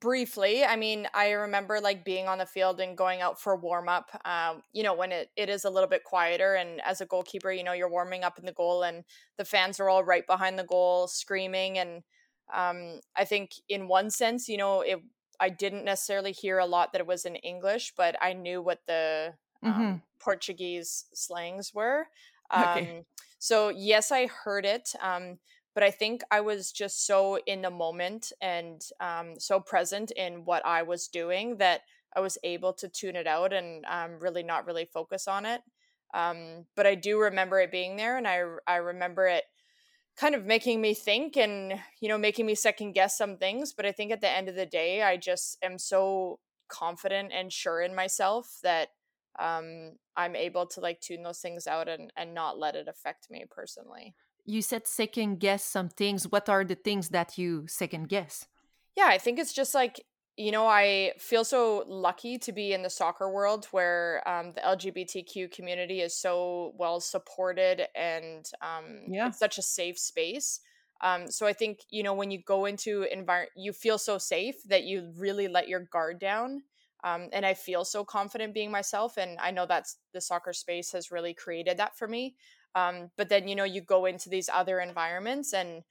briefly. 0.00 0.64
I 0.64 0.76
mean, 0.76 1.06
I 1.14 1.30
remember 1.30 1.80
like 1.80 2.04
being 2.04 2.28
on 2.28 2.38
the 2.38 2.46
field 2.46 2.80
and 2.80 2.96
going 2.96 3.22
out 3.22 3.40
for 3.40 3.56
warm 3.56 3.88
up. 3.88 4.20
Um, 4.24 4.62
you 4.72 4.82
know, 4.82 4.94
when 4.94 5.12
it, 5.12 5.30
it 5.36 5.48
is 5.48 5.64
a 5.64 5.70
little 5.70 5.88
bit 5.88 6.04
quieter, 6.04 6.54
and 6.54 6.80
as 6.82 7.00
a 7.00 7.06
goalkeeper, 7.06 7.52
you 7.52 7.64
know, 7.64 7.72
you're 7.72 7.90
warming 7.90 8.24
up 8.24 8.38
in 8.38 8.46
the 8.46 8.52
goal, 8.52 8.82
and 8.82 9.04
the 9.38 9.44
fans 9.44 9.80
are 9.80 9.88
all 9.88 10.04
right 10.04 10.26
behind 10.26 10.58
the 10.58 10.64
goal, 10.64 11.06
screaming. 11.06 11.78
And 11.78 12.02
um, 12.54 13.00
I 13.16 13.24
think, 13.24 13.52
in 13.68 13.88
one 13.88 14.10
sense, 14.10 14.48
you 14.48 14.56
know, 14.56 14.80
it. 14.80 14.98
I 15.38 15.50
didn't 15.50 15.84
necessarily 15.84 16.32
hear 16.32 16.58
a 16.58 16.64
lot 16.64 16.92
that 16.92 17.02
it 17.02 17.06
was 17.06 17.26
in 17.26 17.36
English, 17.36 17.92
but 17.94 18.16
I 18.22 18.32
knew 18.32 18.62
what 18.62 18.80
the 18.86 19.34
um, 19.62 19.72
mm-hmm. 19.72 19.96
Portuguese 20.18 21.04
slangs 21.12 21.74
were. 21.74 22.06
Okay. 22.50 22.98
Um, 22.98 23.04
so 23.38 23.68
yes, 23.68 24.10
I 24.10 24.28
heard 24.28 24.64
it. 24.64 24.94
But 25.76 25.82
I 25.82 25.90
think 25.90 26.22
I 26.30 26.40
was 26.40 26.72
just 26.72 27.06
so 27.06 27.38
in 27.46 27.60
the 27.60 27.70
moment 27.70 28.32
and 28.40 28.80
um, 28.98 29.38
so 29.38 29.60
present 29.60 30.10
in 30.10 30.46
what 30.46 30.64
I 30.64 30.82
was 30.82 31.06
doing 31.06 31.58
that 31.58 31.82
I 32.16 32.20
was 32.20 32.38
able 32.42 32.72
to 32.72 32.88
tune 32.88 33.14
it 33.14 33.26
out 33.26 33.52
and 33.52 33.84
um, 33.84 34.18
really 34.18 34.42
not 34.42 34.64
really 34.64 34.86
focus 34.86 35.28
on 35.28 35.44
it. 35.44 35.60
Um, 36.14 36.64
but 36.76 36.86
I 36.86 36.94
do 36.94 37.20
remember 37.20 37.60
it 37.60 37.70
being 37.70 37.96
there, 37.96 38.16
and 38.16 38.26
I 38.26 38.40
I 38.66 38.76
remember 38.76 39.26
it 39.26 39.44
kind 40.16 40.34
of 40.34 40.46
making 40.46 40.80
me 40.80 40.94
think 40.94 41.36
and 41.36 41.74
you 42.00 42.08
know 42.08 42.16
making 42.16 42.46
me 42.46 42.54
second 42.54 42.92
guess 42.92 43.18
some 43.18 43.36
things. 43.36 43.74
But 43.74 43.84
I 43.84 43.92
think 43.92 44.12
at 44.12 44.22
the 44.22 44.30
end 44.30 44.48
of 44.48 44.54
the 44.54 44.64
day, 44.64 45.02
I 45.02 45.18
just 45.18 45.58
am 45.62 45.78
so 45.78 46.40
confident 46.68 47.32
and 47.34 47.52
sure 47.52 47.82
in 47.82 47.94
myself 47.94 48.60
that 48.62 48.88
um, 49.38 49.92
I'm 50.16 50.36
able 50.36 50.64
to 50.68 50.80
like 50.80 51.02
tune 51.02 51.22
those 51.22 51.40
things 51.40 51.66
out 51.66 51.86
and 51.86 52.10
and 52.16 52.32
not 52.32 52.58
let 52.58 52.76
it 52.76 52.88
affect 52.88 53.30
me 53.30 53.44
personally 53.50 54.14
you 54.46 54.62
said 54.62 54.86
second 54.86 55.40
guess 55.40 55.64
some 55.64 55.88
things. 55.88 56.30
What 56.30 56.48
are 56.48 56.64
the 56.64 56.74
things 56.74 57.10
that 57.10 57.36
you 57.36 57.66
second 57.66 58.08
guess? 58.08 58.46
Yeah, 58.96 59.08
I 59.08 59.18
think 59.18 59.38
it's 59.38 59.52
just 59.52 59.74
like 59.74 60.00
you 60.36 60.50
know, 60.50 60.66
I 60.66 61.12
feel 61.18 61.44
so 61.44 61.82
lucky 61.86 62.36
to 62.38 62.52
be 62.52 62.74
in 62.74 62.82
the 62.82 62.90
soccer 62.90 63.30
world 63.30 63.66
where 63.70 64.22
um, 64.28 64.52
the 64.52 64.60
LGBTQ 64.60 65.50
community 65.50 66.02
is 66.02 66.14
so 66.14 66.74
well 66.76 67.00
supported 67.00 67.86
and 67.94 68.44
um, 68.60 69.04
yeah. 69.08 69.28
it's 69.28 69.38
such 69.38 69.56
a 69.56 69.62
safe 69.62 69.98
space. 69.98 70.60
Um, 71.00 71.30
so 71.30 71.46
I 71.46 71.52
think 71.52 71.80
you 71.90 72.02
know 72.02 72.14
when 72.14 72.30
you 72.30 72.42
go 72.42 72.66
into 72.66 73.02
environment, 73.10 73.52
you 73.56 73.72
feel 73.72 73.98
so 73.98 74.18
safe 74.18 74.56
that 74.68 74.84
you 74.84 75.12
really 75.16 75.48
let 75.48 75.68
your 75.68 75.80
guard 75.80 76.18
down. 76.18 76.62
Um, 77.04 77.28
and 77.32 77.46
I 77.46 77.54
feel 77.54 77.84
so 77.84 78.04
confident 78.04 78.54
being 78.54 78.70
myself, 78.70 79.16
and 79.16 79.38
I 79.38 79.50
know 79.50 79.66
that's 79.66 79.98
the 80.12 80.20
soccer 80.20 80.52
space 80.52 80.92
has 80.92 81.10
really 81.10 81.34
created 81.34 81.76
that 81.78 81.96
for 81.96 82.08
me. 82.08 82.34
Um, 82.76 83.10
but 83.16 83.30
then, 83.30 83.48
you 83.48 83.56
know, 83.56 83.64
you 83.64 83.80
go 83.80 84.04
into 84.04 84.28
these 84.28 84.50
other 84.52 84.78
environments 84.80 85.54
and 85.54 85.82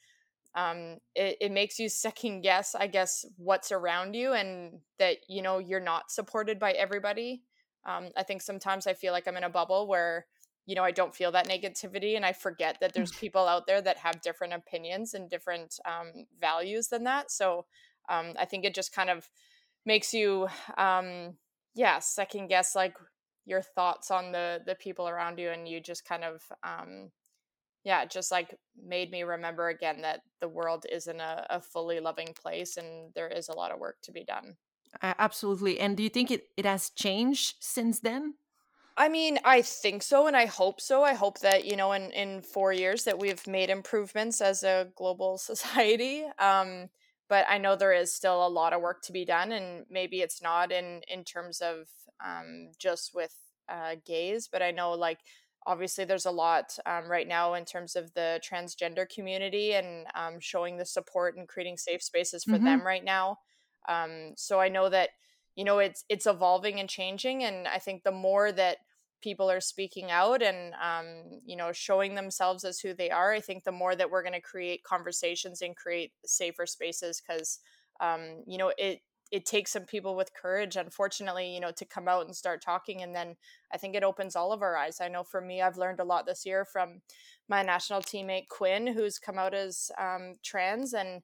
um, 0.53 0.97
it, 1.15 1.37
it 1.41 1.51
makes 1.51 1.79
you 1.79 1.89
second 1.89 2.41
guess, 2.41 2.75
I 2.75 2.87
guess, 2.87 3.25
what's 3.37 3.71
around 3.71 4.13
you 4.13 4.33
and 4.33 4.79
that, 4.99 5.17
you 5.27 5.41
know, 5.41 5.57
you're 5.57 5.79
not 5.81 6.11
supported 6.11 6.59
by 6.59 6.71
everybody. 6.71 7.41
Um, 7.85 8.09
I 8.15 8.23
think 8.23 8.41
sometimes 8.41 8.87
I 8.87 8.93
feel 8.93 9.11
like 9.11 9.27
I'm 9.27 9.37
in 9.37 9.43
a 9.43 9.49
bubble 9.49 9.87
where, 9.87 10.27
you 10.65 10.75
know, 10.75 10.83
I 10.83 10.91
don't 10.91 11.15
feel 11.15 11.31
that 11.33 11.47
negativity 11.47 12.15
and 12.15 12.25
I 12.25 12.33
forget 12.33 12.77
that 12.81 12.93
there's 12.93 13.11
people 13.11 13.47
out 13.47 13.67
there 13.67 13.81
that 13.81 13.97
have 13.97 14.21
different 14.21 14.53
opinions 14.53 15.13
and 15.13 15.29
different 15.29 15.79
um, 15.85 16.25
values 16.39 16.87
than 16.87 17.03
that. 17.03 17.31
So 17.31 17.65
um, 18.09 18.33
I 18.39 18.45
think 18.45 18.65
it 18.65 18.75
just 18.75 18.93
kind 18.93 19.09
of 19.09 19.29
makes 19.85 20.13
you, 20.13 20.47
um, 20.77 21.35
yeah, 21.75 21.99
second 21.99 22.47
guess 22.47 22.75
like 22.75 22.95
your 23.45 23.61
thoughts 23.61 24.11
on 24.11 24.31
the 24.31 24.61
the 24.65 24.75
people 24.75 25.07
around 25.07 25.39
you 25.39 25.49
and 25.49 25.67
you 25.67 25.79
just 25.79 26.05
kind 26.05 26.23
of 26.23 26.41
um 26.63 27.11
yeah 27.83 28.05
just 28.05 28.31
like 28.31 28.55
made 28.81 29.11
me 29.11 29.23
remember 29.23 29.69
again 29.69 30.01
that 30.01 30.21
the 30.41 30.49
world 30.49 30.85
isn't 30.91 31.19
a, 31.19 31.45
a 31.49 31.61
fully 31.61 31.99
loving 31.99 32.33
place 32.33 32.77
and 32.77 33.13
there 33.13 33.27
is 33.27 33.49
a 33.49 33.55
lot 33.55 33.71
of 33.71 33.79
work 33.79 33.97
to 34.01 34.11
be 34.11 34.23
done 34.23 34.55
uh, 35.01 35.13
absolutely 35.19 35.79
and 35.79 35.97
do 35.97 36.03
you 36.03 36.09
think 36.09 36.31
it, 36.31 36.45
it 36.57 36.65
has 36.65 36.89
changed 36.89 37.55
since 37.59 37.99
then 37.99 38.33
I 38.97 39.09
mean, 39.09 39.39
I 39.43 39.61
think 39.61 40.03
so, 40.03 40.27
and 40.27 40.37
I 40.37 40.45
hope 40.45 40.79
so. 40.79 41.03
I 41.03 41.15
hope 41.15 41.39
that 41.39 41.65
you 41.65 41.75
know, 41.75 41.91
in 41.91 42.11
in 42.11 42.41
four 42.41 42.71
years, 42.71 43.03
that 43.03 43.19
we've 43.19 43.45
made 43.45 43.69
improvements 43.69 44.39
as 44.39 44.63
a 44.63 44.87
global 44.95 45.37
society. 45.51 46.23
Um, 46.39 46.89
but 47.27 47.45
I 47.49 47.57
know 47.57 47.75
there 47.75 47.93
is 47.93 48.13
still 48.13 48.45
a 48.45 48.47
lot 48.47 48.71
of 48.71 48.81
work 48.81 49.01
to 49.03 49.11
be 49.11 49.25
done, 49.25 49.51
and 49.51 49.85
maybe 49.89 50.21
it's 50.21 50.41
not 50.41 50.71
in 50.71 51.01
in 51.09 51.23
terms 51.25 51.59
of 51.59 51.89
um, 52.23 52.69
just 52.77 53.13
with 53.13 53.35
uh, 53.69 53.95
gays, 54.05 54.47
but 54.51 54.61
I 54.61 54.71
know 54.71 54.91
like 54.91 55.19
obviously 55.67 56.05
there's 56.05 56.25
a 56.25 56.31
lot 56.31 56.77
um, 56.85 57.09
right 57.09 57.27
now 57.27 57.55
in 57.55 57.65
terms 57.65 57.95
of 57.95 58.13
the 58.13 58.39
transgender 58.47 59.09
community 59.09 59.73
and 59.73 60.05
um, 60.13 60.39
showing 60.39 60.77
the 60.77 60.85
support 60.85 61.37
and 61.37 61.47
creating 61.47 61.77
safe 61.77 62.03
spaces 62.03 62.43
for 62.43 62.51
mm-hmm. 62.51 62.65
them 62.65 62.85
right 62.85 63.03
now. 63.03 63.39
Um, 63.89 64.33
so 64.35 64.59
I 64.59 64.69
know 64.69 64.89
that 64.89 65.09
you 65.55 65.63
know 65.63 65.79
it's 65.79 66.03
it's 66.09 66.27
evolving 66.27 66.79
and 66.79 66.89
changing, 66.89 67.43
and 67.43 67.67
I 67.67 67.79
think 67.79 68.03
the 68.03 68.11
more 68.11 68.51
that 68.51 68.77
people 69.21 69.49
are 69.49 69.61
speaking 69.61 70.11
out 70.11 70.43
and 70.43 70.73
um, 70.75 71.41
you 71.45 71.55
know 71.55 71.71
showing 71.71 72.13
themselves 72.13 72.63
as 72.63 72.79
who 72.79 72.93
they 72.93 73.09
are 73.09 73.33
i 73.33 73.39
think 73.39 73.63
the 73.63 73.71
more 73.71 73.95
that 73.95 74.11
we're 74.11 74.21
going 74.21 74.33
to 74.33 74.39
create 74.41 74.83
conversations 74.83 75.63
and 75.63 75.75
create 75.75 76.11
safer 76.25 76.67
spaces 76.67 77.21
because 77.27 77.59
um, 78.01 78.43
you 78.45 78.57
know 78.59 78.71
it 78.77 78.99
it 79.35 79.45
takes 79.45 79.71
some 79.71 79.83
people 79.83 80.15
with 80.15 80.33
courage 80.33 80.77
unfortunately 80.77 81.53
you 81.53 81.59
know 81.59 81.71
to 81.71 81.83
come 81.83 82.07
out 82.07 82.25
and 82.25 82.33
start 82.33 82.61
talking 82.61 83.01
and 83.01 83.13
then 83.13 83.35
i 83.73 83.77
think 83.77 83.93
it 83.93 84.03
opens 84.03 84.33
all 84.33 84.53
of 84.53 84.61
our 84.61 84.77
eyes. 84.77 85.01
I 85.01 85.09
know 85.09 85.23
for 85.23 85.41
me 85.41 85.61
i've 85.61 85.77
learned 85.77 85.99
a 85.99 86.05
lot 86.05 86.25
this 86.25 86.45
year 86.45 86.63
from 86.63 87.01
my 87.49 87.61
national 87.61 88.01
teammate 88.01 88.47
quinn 88.47 88.87
who's 88.87 89.19
come 89.19 89.37
out 89.37 89.53
as 89.53 89.91
um, 89.99 90.35
trans 90.41 90.93
and 90.93 91.21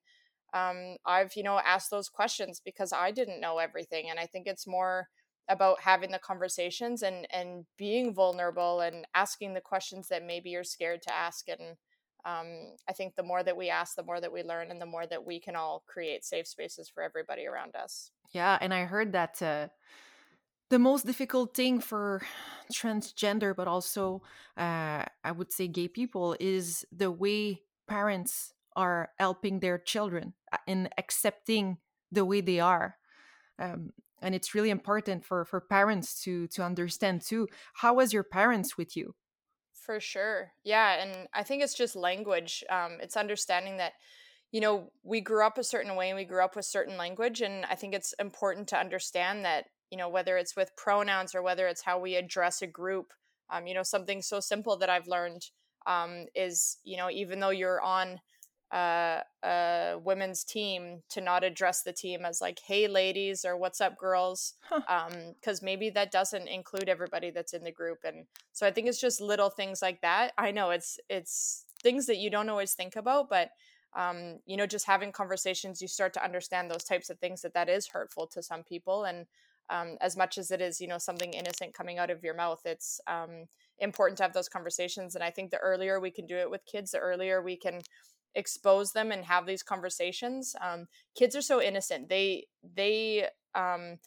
um, 0.53 0.97
i've 1.05 1.37
you 1.37 1.43
know 1.43 1.61
asked 1.65 1.89
those 1.89 2.09
questions 2.09 2.61
because 2.63 2.91
i 2.91 3.11
didn't 3.11 3.39
know 3.39 3.59
everything 3.59 4.09
and 4.09 4.19
i 4.19 4.25
think 4.25 4.45
it's 4.45 4.67
more 4.67 5.07
about 5.47 5.79
having 5.79 6.11
the 6.11 6.19
conversations 6.19 7.03
and 7.03 7.25
and 7.31 7.65
being 7.77 8.13
vulnerable 8.13 8.81
and 8.81 9.07
asking 9.15 9.53
the 9.53 9.61
questions 9.61 10.09
that 10.09 10.25
maybe 10.25 10.49
you're 10.49 10.65
scared 10.65 11.01
to 11.01 11.15
ask 11.15 11.47
and 11.47 11.77
um, 12.25 12.75
I 12.87 12.93
think 12.93 13.15
the 13.15 13.23
more 13.23 13.43
that 13.43 13.57
we 13.57 13.69
ask, 13.69 13.95
the 13.95 14.03
more 14.03 14.19
that 14.21 14.31
we 14.31 14.43
learn, 14.43 14.71
and 14.71 14.81
the 14.81 14.85
more 14.85 15.05
that 15.07 15.25
we 15.25 15.39
can 15.39 15.55
all 15.55 15.83
create 15.87 16.23
safe 16.25 16.47
spaces 16.47 16.89
for 16.89 17.03
everybody 17.03 17.45
around 17.45 17.75
us. 17.75 18.11
Yeah, 18.31 18.57
and 18.61 18.73
I 18.73 18.85
heard 18.85 19.11
that 19.13 19.41
uh, 19.41 19.67
the 20.69 20.79
most 20.79 21.05
difficult 21.05 21.55
thing 21.55 21.79
for 21.79 22.21
transgender, 22.73 23.55
but 23.55 23.67
also 23.67 24.21
uh, 24.57 25.03
I 25.23 25.31
would 25.31 25.51
say 25.51 25.67
gay 25.67 25.87
people, 25.87 26.35
is 26.39 26.85
the 26.91 27.11
way 27.11 27.61
parents 27.87 28.53
are 28.75 29.09
helping 29.19 29.59
their 29.59 29.77
children 29.77 30.33
uh, 30.51 30.57
in 30.67 30.89
accepting 30.97 31.77
the 32.11 32.25
way 32.25 32.41
they 32.41 32.59
are 32.59 32.97
um, 33.61 33.91
and 34.21 34.35
it's 34.35 34.53
really 34.53 34.69
important 34.69 35.23
for 35.23 35.45
for 35.45 35.61
parents 35.61 36.21
to 36.23 36.47
to 36.47 36.63
understand 36.63 37.21
too 37.21 37.47
how 37.75 37.93
was 37.93 38.13
your 38.13 38.23
parents 38.23 38.77
with 38.77 38.95
you 38.97 39.15
for 39.85 39.99
sure. 39.99 40.51
Yeah 40.63 41.01
and 41.01 41.27
i 41.33 41.43
think 41.43 41.63
it's 41.63 41.73
just 41.73 41.95
language 41.95 42.63
um, 42.69 42.97
it's 43.01 43.17
understanding 43.17 43.77
that 43.77 43.93
you 44.51 44.61
know 44.61 44.91
we 45.03 45.21
grew 45.21 45.45
up 45.45 45.57
a 45.57 45.63
certain 45.63 45.95
way 45.95 46.09
and 46.09 46.17
we 46.17 46.25
grew 46.25 46.43
up 46.43 46.55
with 46.55 46.65
certain 46.65 46.97
language 46.97 47.41
and 47.41 47.65
i 47.65 47.75
think 47.75 47.93
it's 47.93 48.13
important 48.19 48.67
to 48.69 48.79
understand 48.79 49.45
that 49.45 49.65
you 49.89 49.97
know 49.97 50.09
whether 50.09 50.37
it's 50.37 50.55
with 50.55 50.75
pronouns 50.75 51.33
or 51.33 51.41
whether 51.41 51.67
it's 51.67 51.83
how 51.83 51.99
we 51.99 52.15
address 52.15 52.61
a 52.61 52.67
group 52.67 53.13
um, 53.49 53.67
you 53.67 53.73
know 53.73 53.83
something 53.83 54.21
so 54.21 54.39
simple 54.39 54.77
that 54.77 54.89
i've 54.89 55.07
learned 55.07 55.47
um, 55.87 56.25
is 56.35 56.77
you 56.83 56.97
know 56.97 57.09
even 57.09 57.39
though 57.39 57.49
you're 57.49 57.81
on 57.81 58.19
uh, 58.71 59.19
a 59.43 59.95
women's 60.03 60.43
team 60.43 61.01
to 61.09 61.19
not 61.19 61.43
address 61.43 61.81
the 61.83 61.91
team 61.91 62.23
as 62.23 62.39
like 62.39 62.59
hey 62.65 62.87
ladies 62.87 63.43
or 63.43 63.57
what's 63.57 63.81
up 63.81 63.97
girls? 63.97 64.53
Because 64.69 65.61
um, 65.61 65.65
maybe 65.65 65.89
that 65.89 66.11
doesn't 66.11 66.47
include 66.47 66.87
everybody 66.87 67.31
that's 67.31 67.53
in 67.53 67.63
the 67.63 67.71
group 67.71 67.99
and 68.05 68.25
so 68.53 68.65
i 68.65 68.71
think 68.71 68.87
it's 68.87 69.01
just 69.01 69.21
little 69.21 69.49
things 69.49 69.81
like 69.81 70.01
that. 70.01 70.31
I 70.37 70.51
know 70.51 70.69
it's 70.69 70.99
it's 71.09 71.65
things 71.83 72.05
that 72.05 72.17
you 72.17 72.29
don't 72.29 72.49
always 72.49 72.73
think 72.73 72.95
about 72.95 73.29
but 73.29 73.49
um, 73.93 74.39
you 74.45 74.55
know 74.55 74.65
just 74.65 74.85
having 74.85 75.11
conversations 75.11 75.81
you 75.81 75.87
start 75.87 76.13
to 76.13 76.23
understand 76.23 76.71
those 76.71 76.83
types 76.83 77.09
of 77.09 77.19
things 77.19 77.41
that 77.41 77.53
that 77.53 77.69
is 77.69 77.87
hurtful 77.87 78.27
to 78.27 78.41
some 78.41 78.63
people 78.63 79.03
and 79.03 79.25
um, 79.69 79.97
as 80.01 80.15
much 80.17 80.37
as 80.37 80.51
it 80.51 80.61
is 80.61 80.79
you 80.79 80.87
know 80.87 80.97
something 80.97 81.33
innocent 81.33 81.73
coming 81.73 81.97
out 81.97 82.09
of 82.09 82.23
your 82.23 82.35
mouth 82.35 82.61
it's 82.65 83.01
um, 83.07 83.45
important 83.79 84.17
to 84.17 84.23
have 84.23 84.33
those 84.33 84.49
conversations 84.49 85.15
and 85.15 85.23
i 85.23 85.29
think 85.29 85.51
the 85.51 85.57
earlier 85.57 85.99
we 85.99 86.11
can 86.11 86.25
do 86.25 86.37
it 86.37 86.49
with 86.49 86.65
kids 86.65 86.91
the 86.91 86.99
earlier 86.99 87.41
we 87.41 87.57
can 87.57 87.81
expose 88.35 88.91
them 88.91 89.11
and 89.11 89.25
have 89.25 89.45
these 89.45 89.63
conversations 89.63 90.55
um, 90.61 90.87
kids 91.15 91.35
are 91.35 91.41
so 91.41 91.61
innocent. 91.61 92.09
They 92.09 92.47
they 92.75 93.27
um, 93.55 93.97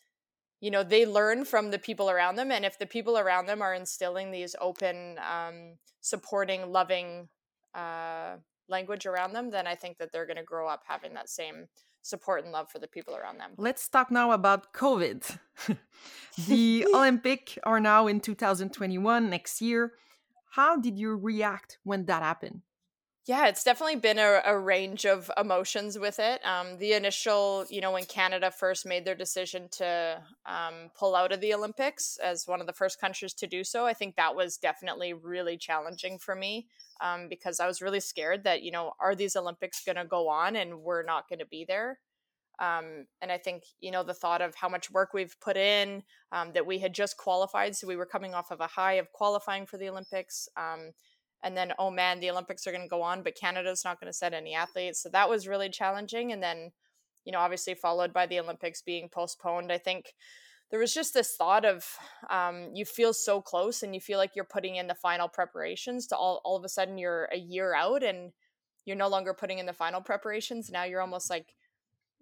you 0.60 0.70
know 0.70 0.82
they 0.82 1.04
learn 1.04 1.44
from 1.44 1.70
the 1.70 1.78
people 1.78 2.10
around 2.10 2.36
them 2.36 2.50
and 2.50 2.64
if 2.64 2.78
the 2.78 2.86
people 2.86 3.18
around 3.18 3.46
them 3.46 3.60
are 3.60 3.74
instilling 3.74 4.30
these 4.30 4.56
open 4.60 5.18
um, 5.18 5.76
supporting 6.00 6.72
loving 6.72 7.28
uh, 7.74 8.36
language 8.68 9.04
around 9.04 9.34
them 9.34 9.50
then 9.50 9.66
i 9.66 9.74
think 9.74 9.98
that 9.98 10.10
they're 10.10 10.24
going 10.24 10.38
to 10.38 10.42
grow 10.42 10.66
up 10.66 10.82
having 10.86 11.12
that 11.12 11.28
same 11.28 11.66
support 12.00 12.44
and 12.44 12.52
love 12.52 12.70
for 12.70 12.78
the 12.78 12.86
people 12.86 13.16
around 13.16 13.38
them. 13.38 13.52
Let's 13.56 13.88
talk 13.88 14.10
now 14.10 14.32
about 14.32 14.72
covid. 14.72 15.38
The 16.46 16.86
olympic 16.94 17.58
are 17.62 17.80
now 17.80 18.06
in 18.06 18.20
2021 18.20 19.30
next 19.30 19.62
year. 19.62 19.92
How 20.52 20.76
did 20.76 20.98
you 20.98 21.16
react 21.16 21.78
when 21.82 22.06
that 22.06 22.22
happened 22.22 22.62
yeah, 23.26 23.46
it's 23.46 23.64
definitely 23.64 23.96
been 23.96 24.18
a, 24.18 24.42
a 24.44 24.58
range 24.58 25.06
of 25.06 25.30
emotions 25.38 25.98
with 25.98 26.18
it. 26.18 26.44
Um, 26.44 26.76
the 26.76 26.92
initial, 26.92 27.64
you 27.70 27.80
know, 27.80 27.92
when 27.92 28.04
Canada 28.04 28.50
first 28.50 28.84
made 28.84 29.06
their 29.06 29.14
decision 29.14 29.68
to 29.72 30.20
um, 30.44 30.90
pull 30.94 31.14
out 31.16 31.32
of 31.32 31.40
the 31.40 31.54
Olympics 31.54 32.18
as 32.22 32.46
one 32.46 32.60
of 32.60 32.66
the 32.66 32.74
first 32.74 33.00
countries 33.00 33.32
to 33.34 33.46
do 33.46 33.64
so, 33.64 33.86
I 33.86 33.94
think 33.94 34.16
that 34.16 34.36
was 34.36 34.58
definitely 34.58 35.14
really 35.14 35.56
challenging 35.56 36.18
for 36.18 36.34
me 36.34 36.66
um, 37.00 37.30
because 37.30 37.60
I 37.60 37.66
was 37.66 37.80
really 37.80 38.00
scared 38.00 38.44
that, 38.44 38.62
you 38.62 38.70
know, 38.70 38.92
are 39.00 39.14
these 39.14 39.36
Olympics 39.36 39.82
going 39.82 39.96
to 39.96 40.04
go 40.04 40.28
on 40.28 40.54
and 40.54 40.82
we're 40.82 41.02
not 41.02 41.26
going 41.26 41.38
to 41.38 41.46
be 41.46 41.64
there? 41.66 42.00
Um, 42.60 43.06
and 43.22 43.32
I 43.32 43.38
think, 43.38 43.64
you 43.80 43.90
know, 43.90 44.02
the 44.02 44.14
thought 44.14 44.42
of 44.42 44.54
how 44.54 44.68
much 44.68 44.90
work 44.90 45.14
we've 45.14 45.34
put 45.40 45.56
in, 45.56 46.02
um, 46.30 46.52
that 46.52 46.66
we 46.66 46.78
had 46.78 46.94
just 46.94 47.16
qualified. 47.16 47.74
So 47.74 47.88
we 47.88 47.96
were 47.96 48.06
coming 48.06 48.34
off 48.34 48.50
of 48.50 48.60
a 48.60 48.66
high 48.66 48.94
of 48.94 49.10
qualifying 49.12 49.64
for 49.66 49.78
the 49.78 49.88
Olympics. 49.88 50.46
Um, 50.56 50.92
and 51.44 51.56
then 51.56 51.72
oh 51.78 51.90
man 51.90 52.18
the 52.18 52.30
olympics 52.30 52.66
are 52.66 52.72
going 52.72 52.82
to 52.82 52.88
go 52.88 53.02
on 53.02 53.22
but 53.22 53.36
canada's 53.36 53.84
not 53.84 54.00
going 54.00 54.10
to 54.10 54.16
send 54.16 54.34
any 54.34 54.54
athletes. 54.54 55.00
So 55.00 55.08
that 55.10 55.30
was 55.30 55.46
really 55.46 55.68
challenging 55.68 56.32
and 56.32 56.42
then 56.42 56.72
you 57.24 57.32
know 57.32 57.38
obviously 57.38 57.74
followed 57.74 58.12
by 58.12 58.26
the 58.26 58.40
olympics 58.40 58.82
being 58.82 59.08
postponed 59.08 59.70
i 59.70 59.78
think 59.78 60.14
there 60.70 60.80
was 60.80 60.92
just 60.92 61.14
this 61.14 61.36
thought 61.36 61.64
of 61.64 61.86
um, 62.30 62.70
you 62.74 62.84
feel 62.84 63.12
so 63.12 63.40
close 63.40 63.82
and 63.82 63.94
you 63.94 64.00
feel 64.00 64.18
like 64.18 64.32
you're 64.34 64.44
putting 64.44 64.74
in 64.74 64.88
the 64.88 64.94
final 64.96 65.28
preparations 65.28 66.06
to 66.08 66.16
all, 66.16 66.40
all 66.44 66.56
of 66.56 66.64
a 66.64 66.68
sudden 66.68 66.98
you're 66.98 67.28
a 67.32 67.38
year 67.38 67.74
out 67.74 68.02
and 68.02 68.32
you're 68.84 68.96
no 68.96 69.08
longer 69.08 69.34
putting 69.34 69.58
in 69.58 69.66
the 69.66 69.72
final 69.72 70.00
preparations. 70.00 70.70
Now 70.70 70.84
you're 70.84 71.00
almost 71.00 71.30
like 71.30 71.54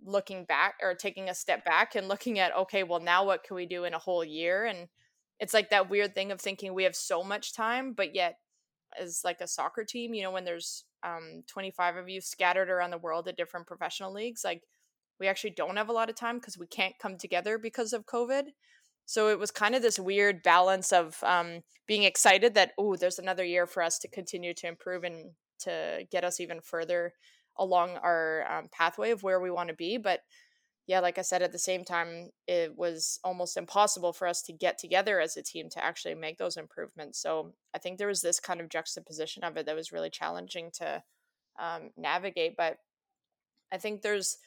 looking 0.05 0.45
back 0.45 0.75
or 0.83 0.95
taking 0.95 1.29
a 1.29 1.35
step 1.35 1.65
back 1.65 1.95
and 1.95 2.09
looking 2.09 2.39
at 2.41 2.55
okay 2.55 2.83
well 2.83 2.99
now 3.01 3.25
what 3.25 3.45
can 3.45 3.55
we 3.55 3.65
do 3.65 3.85
in 3.85 3.95
a 3.95 3.99
whole 3.99 4.25
year? 4.25 4.67
And 4.67 4.89
it's 5.41 5.55
like 5.55 5.71
that 5.71 5.89
weird 5.89 6.15
thing 6.15 6.31
of 6.31 6.41
thinking 6.41 6.75
we 6.75 6.85
have 6.85 6.95
so 6.97 7.23
much 7.23 7.55
time 7.55 7.95
but 7.95 8.15
yet 8.15 8.37
as 9.01 9.23
like 9.25 9.41
a 9.41 9.47
soccer 9.47 9.85
team, 9.85 10.15
you 10.15 10.23
know, 10.23 10.31
when 10.31 10.45
there's 10.45 10.85
um 11.05 11.43
25 11.49 11.97
of 11.97 12.09
you 12.09 12.21
scattered 12.21 12.71
around 12.71 12.91
the 12.91 12.99
world 12.99 13.29
at 13.29 13.37
different 13.37 13.67
professional 13.67 14.13
leagues, 14.13 14.43
like 14.45 14.63
we 15.19 15.29
actually 15.29 15.51
don't 15.51 15.77
have 15.77 15.89
a 15.89 15.93
lot 15.93 16.11
of 16.11 16.17
time 16.17 16.39
because 16.39 16.59
we 16.59 16.67
can't 16.67 16.99
come 17.01 17.17
together 17.17 17.59
because 17.59 17.93
of 17.93 18.07
COVID. 18.07 18.45
So 19.07 19.29
it 19.29 19.39
was 19.39 19.51
kind 19.51 19.75
of 19.75 19.83
this 19.83 19.99
weird 19.99 20.43
balance 20.43 20.93
of 20.93 21.23
um, 21.23 21.63
being 21.87 22.05
excited 22.05 22.55
that 22.55 22.73
oh, 22.79 22.97
there's 22.97 23.19
another 23.19 23.45
year 23.45 23.67
for 23.67 23.83
us 23.83 23.99
to 24.01 24.09
continue 24.09 24.55
to 24.55 24.67
improve 24.67 25.05
and 25.05 25.33
to 25.61 26.07
get 26.11 26.25
us 26.25 26.41
even 26.41 26.61
further 26.61 27.13
along 27.59 27.97
our 27.99 28.45
um, 28.51 28.69
pathway 28.73 29.11
of 29.11 29.23
where 29.23 29.41
we 29.41 29.51
want 29.51 29.69
to 29.69 29.75
be, 29.75 29.99
but 29.99 30.21
yeah, 30.87 31.01
like 31.01 31.19
I 31.19 31.23
said, 31.23 31.43
at 31.43 31.53
the 31.53 31.59
same 31.59 31.85
time, 31.85 32.31
it 32.49 32.77
was 32.77 33.21
almost 33.23 33.57
impossible 33.57 34.13
for 34.13 34.27
us 34.27 34.43
to 34.43 34.53
get 34.53 34.79
together 34.79 35.21
as 35.21 35.37
a 35.37 35.43
team 35.43 35.69
to 35.71 35.85
actually 35.85 36.17
make 36.17 36.39
those 36.39 36.57
improvements. 36.57 37.21
So 37.23 37.53
I 37.75 37.79
think 37.79 37.99
there 37.99 38.09
was 38.09 38.21
this 38.21 38.41
kind 38.41 38.61
of 38.61 38.69
juxtaposition 38.69 39.45
of 39.45 39.57
it 39.57 39.67
that 39.67 39.77
was 39.77 39.93
really 39.93 40.11
challenging 40.11 40.71
to 40.75 41.03
um, 41.61 41.91
navigate. 41.97 42.57
But 42.57 42.79
I 43.73 43.79
think 43.79 44.03
there's 44.03 44.39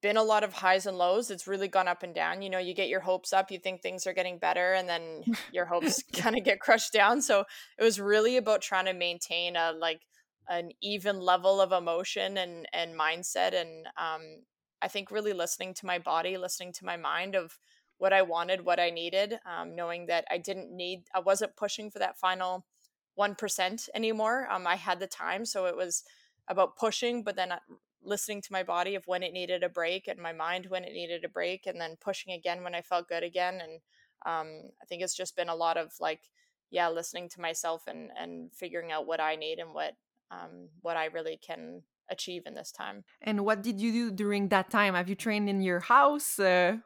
been 0.00 0.16
a 0.16 0.22
lot 0.22 0.44
of 0.44 0.54
highs 0.54 0.86
and 0.86 0.96
lows. 0.96 1.30
It's 1.30 1.46
really 1.46 1.68
gone 1.68 1.88
up 1.88 2.02
and 2.02 2.14
down. 2.14 2.40
You 2.40 2.48
know, 2.48 2.58
you 2.58 2.74
get 2.74 2.88
your 2.88 3.00
hopes 3.00 3.32
up, 3.34 3.50
you 3.50 3.58
think 3.58 3.82
things 3.82 4.06
are 4.06 4.14
getting 4.14 4.38
better, 4.38 4.72
and 4.72 4.88
then 4.88 5.24
your 5.52 5.66
hopes 5.66 6.02
kind 6.14 6.36
of 6.36 6.44
get 6.44 6.60
crushed 6.60 6.92
down. 6.92 7.20
So 7.20 7.44
it 7.78 7.84
was 7.84 8.00
really 8.00 8.38
about 8.38 8.62
trying 8.62 8.86
to 8.86 8.94
maintain 8.94 9.56
a 9.56 9.72
like 9.72 10.00
an 10.48 10.70
even 10.82 11.20
level 11.20 11.60
of 11.60 11.70
emotion 11.70 12.38
and 12.38 12.66
and 12.72 12.98
mindset 12.98 13.54
and 13.54 13.86
um 13.96 14.42
I 14.82 14.88
think 14.88 15.10
really 15.10 15.32
listening 15.32 15.74
to 15.74 15.86
my 15.86 15.98
body, 15.98 16.36
listening 16.36 16.72
to 16.74 16.84
my 16.84 16.96
mind 16.96 17.34
of 17.34 17.58
what 17.98 18.12
I 18.12 18.22
wanted, 18.22 18.64
what 18.64 18.80
I 18.80 18.90
needed, 18.90 19.38
um, 19.46 19.76
knowing 19.76 20.06
that 20.06 20.24
I 20.28 20.38
didn't 20.38 20.74
need, 20.76 21.04
I 21.14 21.20
wasn't 21.20 21.56
pushing 21.56 21.88
for 21.88 22.00
that 22.00 22.18
final 22.18 22.66
1% 23.18 23.88
anymore. 23.94 24.48
Um, 24.50 24.66
I 24.66 24.74
had 24.74 24.98
the 24.98 25.06
time. 25.06 25.44
So 25.44 25.66
it 25.66 25.76
was 25.76 26.02
about 26.48 26.76
pushing, 26.76 27.22
but 27.22 27.36
then 27.36 27.52
uh, 27.52 27.58
listening 28.02 28.42
to 28.42 28.52
my 28.52 28.64
body 28.64 28.96
of 28.96 29.06
when 29.06 29.22
it 29.22 29.32
needed 29.32 29.62
a 29.62 29.68
break 29.68 30.08
and 30.08 30.18
my 30.18 30.32
mind 30.32 30.66
when 30.66 30.82
it 30.82 30.92
needed 30.92 31.24
a 31.24 31.28
break, 31.28 31.66
and 31.66 31.80
then 31.80 31.96
pushing 32.00 32.32
again 32.32 32.64
when 32.64 32.74
I 32.74 32.82
felt 32.82 33.08
good 33.08 33.22
again. 33.22 33.60
And 33.62 33.80
um, 34.26 34.70
I 34.82 34.86
think 34.88 35.02
it's 35.02 35.16
just 35.16 35.36
been 35.36 35.48
a 35.48 35.54
lot 35.54 35.76
of 35.76 35.92
like, 36.00 36.22
yeah, 36.70 36.88
listening 36.88 37.28
to 37.30 37.40
myself 37.40 37.84
and, 37.86 38.10
and 38.18 38.50
figuring 38.52 38.90
out 38.90 39.06
what 39.06 39.20
I 39.20 39.36
need 39.36 39.58
and 39.58 39.74
what, 39.74 39.92
um, 40.30 40.70
what 40.80 40.96
I 40.96 41.04
really 41.06 41.38
can 41.46 41.82
achieve 42.10 42.42
in 42.46 42.54
this 42.54 42.72
time. 42.72 43.04
And 43.20 43.44
what 43.44 43.62
did 43.62 43.80
you 43.80 43.92
do 43.92 44.10
during 44.10 44.48
that 44.48 44.70
time? 44.70 44.94
Have 44.94 45.08
you 45.08 45.14
trained 45.14 45.48
in 45.48 45.62
your 45.62 45.80
house? 45.80 46.38
Uh, 46.38 46.78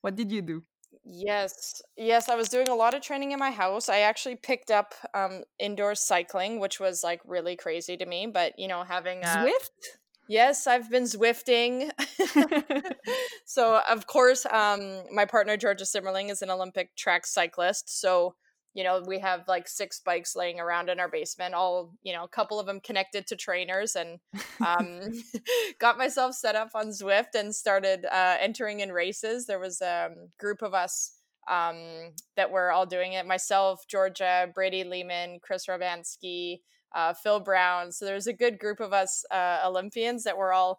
what 0.00 0.16
did 0.16 0.30
you 0.30 0.42
do? 0.42 0.62
Yes, 1.04 1.80
yes, 1.96 2.28
I 2.28 2.34
was 2.34 2.48
doing 2.48 2.68
a 2.68 2.74
lot 2.74 2.94
of 2.94 3.00
training 3.00 3.30
in 3.30 3.38
my 3.38 3.52
house. 3.52 3.88
I 3.88 4.00
actually 4.00 4.36
picked 4.36 4.72
up 4.72 4.92
um, 5.14 5.44
indoor 5.58 5.94
cycling, 5.94 6.58
which 6.58 6.80
was 6.80 7.04
like 7.04 7.20
really 7.24 7.54
crazy 7.54 7.96
to 7.96 8.06
me. 8.06 8.26
But 8.26 8.58
you 8.58 8.66
know, 8.66 8.82
having 8.82 9.22
a 9.22 9.26
Zwift. 9.26 9.98
Yes, 10.28 10.66
I've 10.66 10.90
been 10.90 11.04
Zwifting. 11.04 11.90
so 13.44 13.80
of 13.88 14.08
course, 14.08 14.46
um, 14.46 15.04
my 15.12 15.24
partner 15.24 15.56
Georgia 15.56 15.84
Simmerling 15.84 16.30
is 16.30 16.42
an 16.42 16.50
Olympic 16.50 16.96
track 16.96 17.26
cyclist. 17.26 18.00
So 18.00 18.34
you 18.76 18.84
know 18.84 19.02
we 19.06 19.18
have 19.18 19.42
like 19.48 19.66
six 19.66 20.00
bikes 20.00 20.36
laying 20.36 20.60
around 20.60 20.90
in 20.90 21.00
our 21.00 21.08
basement 21.08 21.54
all 21.54 21.94
you 22.02 22.12
know 22.12 22.24
a 22.24 22.28
couple 22.28 22.60
of 22.60 22.66
them 22.66 22.78
connected 22.78 23.26
to 23.26 23.34
trainers 23.34 23.96
and 23.96 24.20
um, 24.64 25.00
got 25.80 25.98
myself 25.98 26.34
set 26.34 26.54
up 26.54 26.68
on 26.74 26.88
zwift 26.88 27.34
and 27.34 27.54
started 27.54 28.04
uh, 28.12 28.36
entering 28.38 28.80
in 28.80 28.92
races. 28.92 29.46
There 29.46 29.58
was 29.58 29.80
a 29.80 30.10
group 30.38 30.62
of 30.62 30.74
us 30.74 31.12
um, 31.50 32.12
that 32.36 32.50
were 32.50 32.70
all 32.70 32.86
doing 32.86 33.14
it. 33.14 33.26
Myself 33.26 33.84
georgia 33.88 34.48
brady 34.54 34.84
leman 34.84 35.40
chris 35.42 35.66
ravansky 35.66 36.60
uh, 36.94 37.14
phil 37.14 37.40
brown. 37.40 37.90
So 37.90 38.04
there's 38.04 38.26
a 38.26 38.32
good 38.32 38.58
group 38.58 38.80
of 38.80 38.92
us 38.92 39.24
uh, 39.30 39.60
olympians 39.64 40.22
that 40.24 40.36
were 40.36 40.52
all 40.52 40.78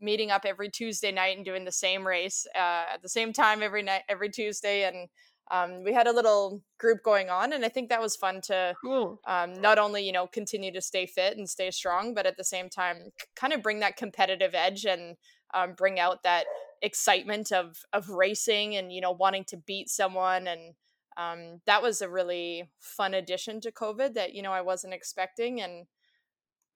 meeting 0.00 0.30
up 0.30 0.42
every 0.44 0.70
tuesday 0.70 1.10
night 1.10 1.36
and 1.36 1.44
doing 1.44 1.64
the 1.64 1.72
same 1.72 2.06
race 2.06 2.46
uh, 2.54 2.84
at 2.94 3.02
the 3.02 3.08
same 3.08 3.32
time 3.32 3.64
every 3.64 3.82
night 3.82 4.02
every 4.08 4.30
tuesday. 4.30 4.84
And 4.84 5.08
um, 5.52 5.84
we 5.84 5.92
had 5.92 6.06
a 6.06 6.12
little 6.12 6.62
group 6.78 7.02
going 7.04 7.28
on 7.28 7.52
and 7.52 7.64
i 7.64 7.68
think 7.68 7.88
that 7.88 8.00
was 8.00 8.16
fun 8.16 8.40
to 8.40 8.74
cool. 8.82 9.20
um, 9.28 9.52
not 9.60 9.78
only 9.78 10.04
you 10.04 10.10
know 10.10 10.26
continue 10.26 10.72
to 10.72 10.80
stay 10.80 11.06
fit 11.06 11.36
and 11.36 11.48
stay 11.48 11.70
strong 11.70 12.14
but 12.14 12.26
at 12.26 12.36
the 12.36 12.44
same 12.44 12.68
time 12.68 13.12
kind 13.36 13.52
of 13.52 13.62
bring 13.62 13.78
that 13.80 13.96
competitive 13.96 14.54
edge 14.54 14.84
and 14.84 15.16
um, 15.54 15.74
bring 15.74 16.00
out 16.00 16.22
that 16.24 16.44
excitement 16.80 17.52
of 17.52 17.76
of 17.92 18.08
racing 18.08 18.74
and 18.74 18.92
you 18.92 19.00
know 19.00 19.12
wanting 19.12 19.44
to 19.44 19.56
beat 19.56 19.88
someone 19.88 20.48
and 20.48 20.74
um, 21.18 21.60
that 21.66 21.82
was 21.82 22.00
a 22.00 22.08
really 22.08 22.70
fun 22.80 23.14
addition 23.14 23.60
to 23.60 23.70
covid 23.70 24.14
that 24.14 24.34
you 24.34 24.42
know 24.42 24.52
i 24.52 24.62
wasn't 24.62 24.94
expecting 24.94 25.60
and 25.60 25.86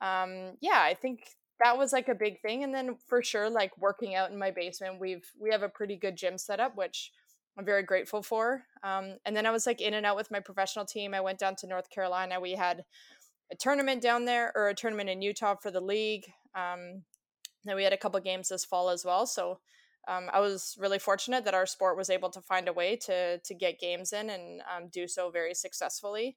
um, 0.01 0.57
yeah 0.61 0.81
i 0.83 0.95
think 0.95 1.31
that 1.59 1.79
was 1.79 1.91
like 1.91 2.09
a 2.09 2.15
big 2.15 2.41
thing 2.43 2.63
and 2.63 2.75
then 2.75 2.97
for 3.09 3.23
sure 3.23 3.49
like 3.49 3.73
working 3.79 4.15
out 4.15 4.31
in 4.31 4.39
my 4.39 4.51
basement 4.51 5.01
we've 5.01 5.33
we 5.41 5.51
have 5.51 5.63
a 5.63 5.69
pretty 5.71 5.97
good 5.97 6.15
gym 6.15 6.37
setup 6.37 6.77
which 6.77 7.11
i'm 7.57 7.65
very 7.65 7.83
grateful 7.83 8.23
for 8.23 8.63
um, 8.83 9.17
and 9.25 9.37
then 9.37 9.47
i 9.47 9.51
was 9.51 9.67
like 9.67 9.81
in 9.81 9.95
and 9.95 10.07
out 10.07 10.17
with 10.17 10.31
my 10.31 10.41
professional 10.41 10.85
team 10.85 11.15
i 11.15 11.21
went 11.21 11.39
down 11.39 11.55
to 11.57 11.67
north 11.67 11.91
carolina 11.91 12.41
we 12.41 12.53
had 12.53 12.85
a 13.53 13.57
tournament 13.57 14.03
down 14.03 14.25
there 14.25 14.53
or 14.55 14.69
a 14.69 14.75
tournament 14.75 15.09
in 15.09 15.23
utah 15.23 15.55
for 15.55 15.71
the 15.71 15.81
league 15.81 16.25
um, 16.55 17.03
then 17.65 17.77
we 17.77 17.85
had 17.85 17.93
a 17.93 17.99
couple 17.99 18.19
games 18.21 18.49
this 18.49 18.65
fall 18.65 18.89
as 18.91 19.05
well 19.05 19.27
so 19.27 19.59
um, 20.09 20.31
I 20.33 20.41
was 20.41 20.77
really 20.79 20.99
fortunate 20.99 21.45
that 21.45 21.55
our 21.55 21.67
sport 21.67 21.97
was 21.97 22.11
able 22.11 22.31
to 22.31 22.41
find 22.41 22.69
a 22.69 22.73
way 22.73 22.97
to 22.97 23.39
to 23.39 23.55
get 23.55 23.81
games 23.81 24.13
in 24.13 24.31
and 24.31 24.63
um, 24.75 24.89
do 24.89 25.09
so 25.09 25.31
very 25.31 25.55
successfully. 25.55 26.37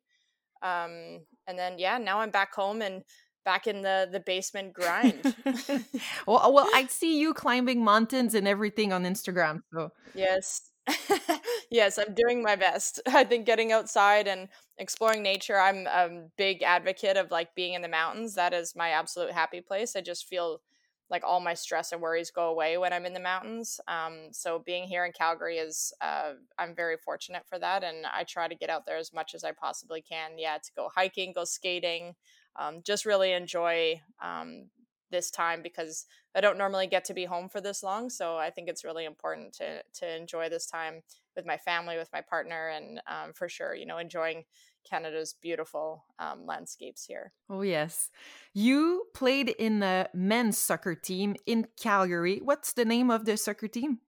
Um, 0.61 1.21
and 1.47 1.57
then 1.57 1.77
yeah, 1.77 1.97
now 1.97 2.19
I'm 2.19 2.31
back 2.31 2.53
home 2.53 2.81
and 2.81 3.03
back 3.45 3.67
in 3.67 3.81
the 3.83 4.09
the 4.11 4.19
basement 4.19 4.73
grind. 4.73 5.35
well, 6.27 6.51
well, 6.51 6.69
I 6.73 6.87
see 6.87 7.19
you 7.19 7.33
climbing 7.33 7.83
mountains 7.83 8.33
and 8.33 8.47
everything 8.47 8.91
on 8.91 9.03
Instagram. 9.03 9.61
So 9.71 9.89
yes, 10.15 10.68
yes, 11.71 11.97
I'm 11.97 12.13
doing 12.13 12.41
my 12.41 12.55
best. 12.55 12.99
I 13.07 13.23
think 13.23 13.45
getting 13.45 13.71
outside 13.71 14.27
and 14.27 14.47
exploring 14.77 15.23
nature. 15.23 15.59
I'm 15.59 15.87
a 15.87 16.09
big 16.37 16.63
advocate 16.63 17.17
of 17.17 17.31
like 17.31 17.55
being 17.55 17.73
in 17.73 17.81
the 17.81 17.87
mountains. 17.87 18.35
That 18.35 18.53
is 18.53 18.75
my 18.75 18.89
absolute 18.89 19.31
happy 19.31 19.61
place. 19.61 19.95
I 19.95 20.01
just 20.01 20.27
feel 20.27 20.61
like 21.09 21.23
all 21.25 21.39
my 21.39 21.55
stress 21.55 21.91
and 21.91 22.01
worries 22.01 22.29
go 22.29 22.49
away 22.49 22.77
when 22.77 22.93
I'm 22.93 23.05
in 23.05 23.13
the 23.13 23.19
mountains. 23.19 23.79
Um, 23.87 24.27
so 24.31 24.59
being 24.63 24.83
here 24.83 25.05
in 25.05 25.11
Calgary 25.11 25.57
is 25.57 25.91
uh, 26.01 26.33
I'm 26.59 26.75
very 26.75 26.97
fortunate 26.97 27.43
for 27.49 27.57
that, 27.59 27.83
and 27.83 28.05
I 28.05 28.23
try 28.23 28.47
to 28.47 28.55
get 28.55 28.69
out 28.69 28.85
there 28.85 28.97
as 28.97 29.11
much 29.11 29.33
as 29.33 29.43
I 29.43 29.51
possibly 29.51 30.01
can. 30.01 30.37
Yeah, 30.37 30.57
to 30.57 30.71
go 30.75 30.89
hiking, 30.93 31.33
go 31.33 31.45
skating, 31.45 32.13
um, 32.59 32.81
just 32.85 33.05
really 33.05 33.31
enjoy 33.33 34.01
um, 34.23 34.65
this 35.11 35.31
time 35.31 35.61
because 35.61 36.05
I 36.35 36.41
don't 36.41 36.57
normally 36.57 36.87
get 36.87 37.05
to 37.05 37.13
be 37.13 37.25
home 37.25 37.49
for 37.49 37.61
this 37.61 37.83
long. 37.83 38.09
So 38.09 38.37
I 38.37 38.49
think 38.49 38.69
it's 38.69 38.83
really 38.83 39.05
important 39.05 39.53
to 39.53 39.83
to 39.83 40.15
enjoy 40.15 40.49
this 40.49 40.65
time 40.65 41.01
with 41.35 41.45
my 41.45 41.57
family, 41.57 41.97
with 41.97 42.09
my 42.13 42.21
partner, 42.21 42.69
and 42.69 43.01
um, 43.07 43.33
for 43.33 43.49
sure, 43.49 43.73
you 43.75 43.85
know, 43.85 43.97
enjoying 43.97 44.45
Canada's 44.89 45.33
beautiful 45.33 46.05
um, 46.19 46.45
landscapes 46.45 47.05
here. 47.05 47.33
Oh, 47.49 47.61
yes. 47.61 48.09
You 48.53 49.05
played 49.13 49.49
in 49.49 49.79
the 49.79 50.09
men's 50.13 50.57
soccer 50.57 50.95
team 50.95 51.35
in 51.45 51.67
Calgary. 51.79 52.39
What's 52.43 52.73
the 52.73 52.85
name 52.85 53.09
of 53.11 53.25
the 53.25 53.37
soccer 53.37 53.67
team? 53.67 53.99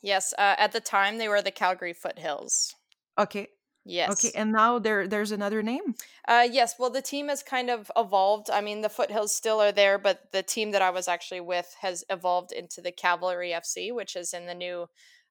Yes, 0.00 0.32
uh, 0.38 0.54
at 0.58 0.72
the 0.72 0.80
time 0.80 1.18
they 1.18 1.28
were 1.28 1.42
the 1.42 1.50
Calgary 1.50 1.92
Foothills. 1.92 2.74
Okay. 3.18 3.48
Yes. 3.84 4.10
Okay, 4.12 4.36
and 4.36 4.52
now 4.52 4.78
there 4.78 5.08
there's 5.08 5.32
another 5.32 5.62
name. 5.62 5.94
Uh, 6.26 6.46
yes. 6.50 6.74
Well, 6.78 6.90
the 6.90 7.02
team 7.02 7.28
has 7.28 7.42
kind 7.42 7.70
of 7.70 7.90
evolved. 7.96 8.50
I 8.50 8.60
mean, 8.60 8.82
the 8.82 8.88
Foothills 8.88 9.34
still 9.34 9.60
are 9.60 9.72
there, 9.72 9.98
but 9.98 10.30
the 10.32 10.42
team 10.42 10.72
that 10.72 10.82
I 10.82 10.90
was 10.90 11.08
actually 11.08 11.40
with 11.40 11.74
has 11.80 12.04
evolved 12.10 12.52
into 12.52 12.80
the 12.82 12.92
Cavalry 12.92 13.50
FC, 13.50 13.94
which 13.94 14.14
is 14.14 14.34
in 14.34 14.46
the 14.46 14.54
new 14.54 14.88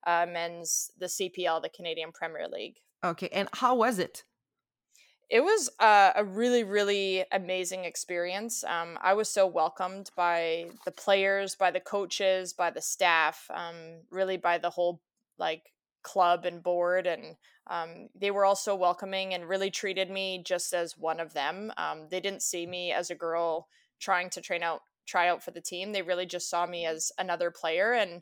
uh, 0.07 0.25
men's 0.27 0.89
the 0.97 1.05
CPL, 1.05 1.61
the 1.61 1.69
Canadian 1.69 2.11
Premier 2.11 2.47
League. 2.51 2.77
Okay, 3.03 3.29
and 3.31 3.47
how 3.53 3.75
was 3.75 3.99
it? 3.99 4.23
It 5.29 5.41
was 5.41 5.69
uh, 5.79 6.13
a 6.15 6.23
really, 6.23 6.63
really 6.63 7.25
amazing 7.31 7.83
experience. 7.83 8.63
Um, 8.63 8.97
I 9.01 9.13
was 9.13 9.29
so 9.29 9.45
welcomed 9.45 10.09
by 10.15 10.67
the 10.85 10.91
players, 10.91 11.53
by 11.55 11.69
the 11.69 11.81
coaches, 11.81 12.53
by 12.53 12.71
the 12.71 12.81
staff, 12.81 13.45
um, 13.53 13.75
really 14.09 14.37
by 14.37 14.57
the 14.57 14.69
whole 14.69 15.01
like 15.37 15.63
club 16.07 16.45
and 16.45 16.63
board, 16.63 17.05
and 17.07 17.35
um, 17.69 18.09
they 18.15 18.31
were 18.31 18.45
all 18.45 18.55
so 18.55 18.75
welcoming 18.75 19.33
and 19.33 19.49
really 19.49 19.69
treated 19.69 20.09
me 20.09 20.41
just 20.45 20.73
as 20.73 20.97
one 20.97 21.19
of 21.19 21.33
them. 21.33 21.71
Um, 21.77 22.07
they 22.09 22.19
didn't 22.21 22.41
see 22.41 22.65
me 22.65 22.91
as 22.91 23.09
a 23.11 23.15
girl 23.15 23.67
trying 23.99 24.29
to 24.31 24.41
train 24.41 24.63
out, 24.63 24.81
try 25.05 25.27
out 25.27 25.43
for 25.43 25.51
the 25.51 25.61
team. 25.61 25.91
They 25.91 26.01
really 26.01 26.25
just 26.25 26.49
saw 26.49 26.65
me 26.65 26.85
as 26.85 27.11
another 27.19 27.51
player, 27.51 27.93
and 27.93 28.21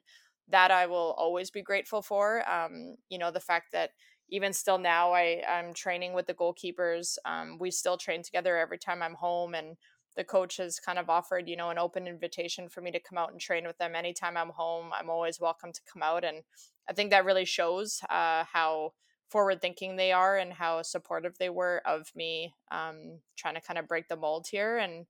that 0.49 0.71
I 0.71 0.85
will 0.87 1.15
always 1.17 1.51
be 1.51 1.61
grateful 1.61 2.01
for. 2.01 2.47
Um, 2.49 2.95
you 3.09 3.17
know, 3.17 3.31
the 3.31 3.39
fact 3.39 3.71
that 3.73 3.91
even 4.29 4.53
still 4.53 4.79
now 4.79 5.13
I, 5.13 5.43
i'm 5.47 5.73
training 5.73 6.13
with 6.13 6.25
the 6.25 6.33
goalkeepers 6.33 7.17
um, 7.25 7.57
we 7.59 7.69
still 7.71 7.97
train 7.97 8.23
together 8.23 8.57
every 8.57 8.79
time 8.79 9.03
i'm 9.03 9.13
home 9.13 9.53
and 9.53 9.77
the 10.15 10.23
coach 10.23 10.57
has 10.57 10.79
kind 10.79 10.99
of 10.99 11.09
offered 11.09 11.47
you 11.47 11.55
know 11.55 11.69
an 11.69 11.77
open 11.77 12.07
invitation 12.07 12.69
for 12.69 12.81
me 12.81 12.91
to 12.91 12.99
come 12.99 13.17
out 13.17 13.31
and 13.31 13.39
train 13.39 13.65
with 13.65 13.77
them 13.77 13.95
anytime 13.95 14.37
i'm 14.37 14.49
home 14.49 14.91
i'm 14.97 15.09
always 15.09 15.39
welcome 15.39 15.71
to 15.71 15.81
come 15.91 16.03
out 16.03 16.23
and 16.23 16.43
i 16.89 16.93
think 16.93 17.09
that 17.09 17.25
really 17.25 17.45
shows 17.45 18.01
uh, 18.09 18.43
how 18.51 18.91
forward 19.29 19.61
thinking 19.61 19.95
they 19.95 20.11
are 20.11 20.37
and 20.37 20.53
how 20.53 20.81
supportive 20.81 21.37
they 21.37 21.49
were 21.49 21.81
of 21.85 22.11
me 22.15 22.53
um, 22.71 23.19
trying 23.35 23.55
to 23.55 23.61
kind 23.61 23.79
of 23.79 23.87
break 23.87 24.07
the 24.07 24.15
mold 24.15 24.47
here 24.49 24.77
and 24.77 25.05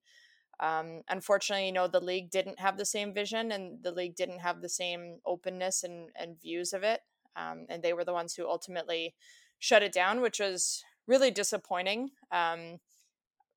um, 0.61 1.01
unfortunately 1.09 1.65
you 1.65 1.71
know 1.73 1.87
the 1.87 1.99
league 1.99 2.31
didn't 2.31 2.59
have 2.59 2.77
the 2.77 2.85
same 2.85 3.13
vision 3.13 3.51
and 3.51 3.83
the 3.83 3.91
league 3.91 4.15
didn't 4.15 4.39
have 4.39 4.61
the 4.61 4.69
same 4.69 5.19
openness 5.25 5.83
and, 5.83 6.09
and 6.15 6.41
views 6.41 6.71
of 6.71 6.81
it 6.81 7.01
um, 7.35 7.65
and 7.69 7.83
they 7.83 7.93
were 7.93 8.05
the 8.05 8.13
ones 8.13 8.33
who 8.33 8.47
ultimately 8.47 9.13
shut 9.59 9.83
it 9.83 9.91
down, 9.91 10.21
which 10.21 10.39
was 10.39 10.83
really 11.07 11.31
disappointing. 11.31 12.11
Um, 12.31 12.79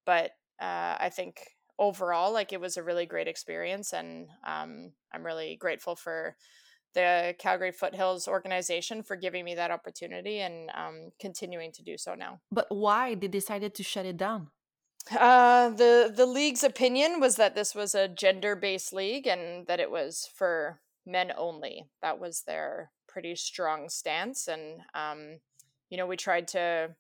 but 0.05 0.33
uh, 0.61 0.97
I 0.99 1.11
think 1.15 1.41
overall, 1.79 2.33
like 2.33 2.53
it 2.53 2.61
was 2.61 2.77
a 2.77 2.83
really 2.83 3.07
great 3.07 3.29
experience, 3.29 3.93
and 3.93 4.29
um, 4.47 4.93
I'm 5.13 5.25
really 5.25 5.57
grateful 5.57 5.97
for 5.97 6.37
the 6.95 7.35
Calgary 7.39 7.73
Foothills 7.73 8.27
organization 8.27 9.03
for 9.03 9.17
giving 9.17 9.45
me 9.45 9.55
that 9.55 9.71
opportunity 9.71 10.41
and 10.41 10.71
um, 10.75 11.11
continuing 11.21 11.71
to 11.73 11.83
do 11.83 11.97
so 11.97 12.15
now. 12.15 12.41
But 12.51 12.67
why 12.71 13.15
they 13.15 13.29
decided 13.29 13.75
to 13.75 13.83
shut 13.83 14.07
it 14.07 14.17
down? 14.17 14.49
Uh, 15.17 15.71
the 15.71 16.13
the 16.15 16.27
league's 16.27 16.65
opinion 16.65 17.21
was 17.21 17.37
that 17.37 17.55
this 17.55 17.75
was 17.75 17.95
a 17.95 18.09
gender 18.09 18.55
based 18.55 18.93
league 18.93 19.27
and 19.27 19.67
that 19.67 19.81
it 19.81 19.91
was 19.91 20.29
for 20.35 20.81
men 21.07 21.33
only. 21.37 21.87
That 22.03 22.19
was 22.19 22.43
their 22.43 22.91
pretty 23.07 23.35
strong 23.37 23.89
stance, 23.89 24.49
and 24.49 24.83
um, 24.95 25.39
you 25.89 25.97
know 25.97 26.07
we 26.07 26.17
tried 26.17 26.49
to 26.49 26.95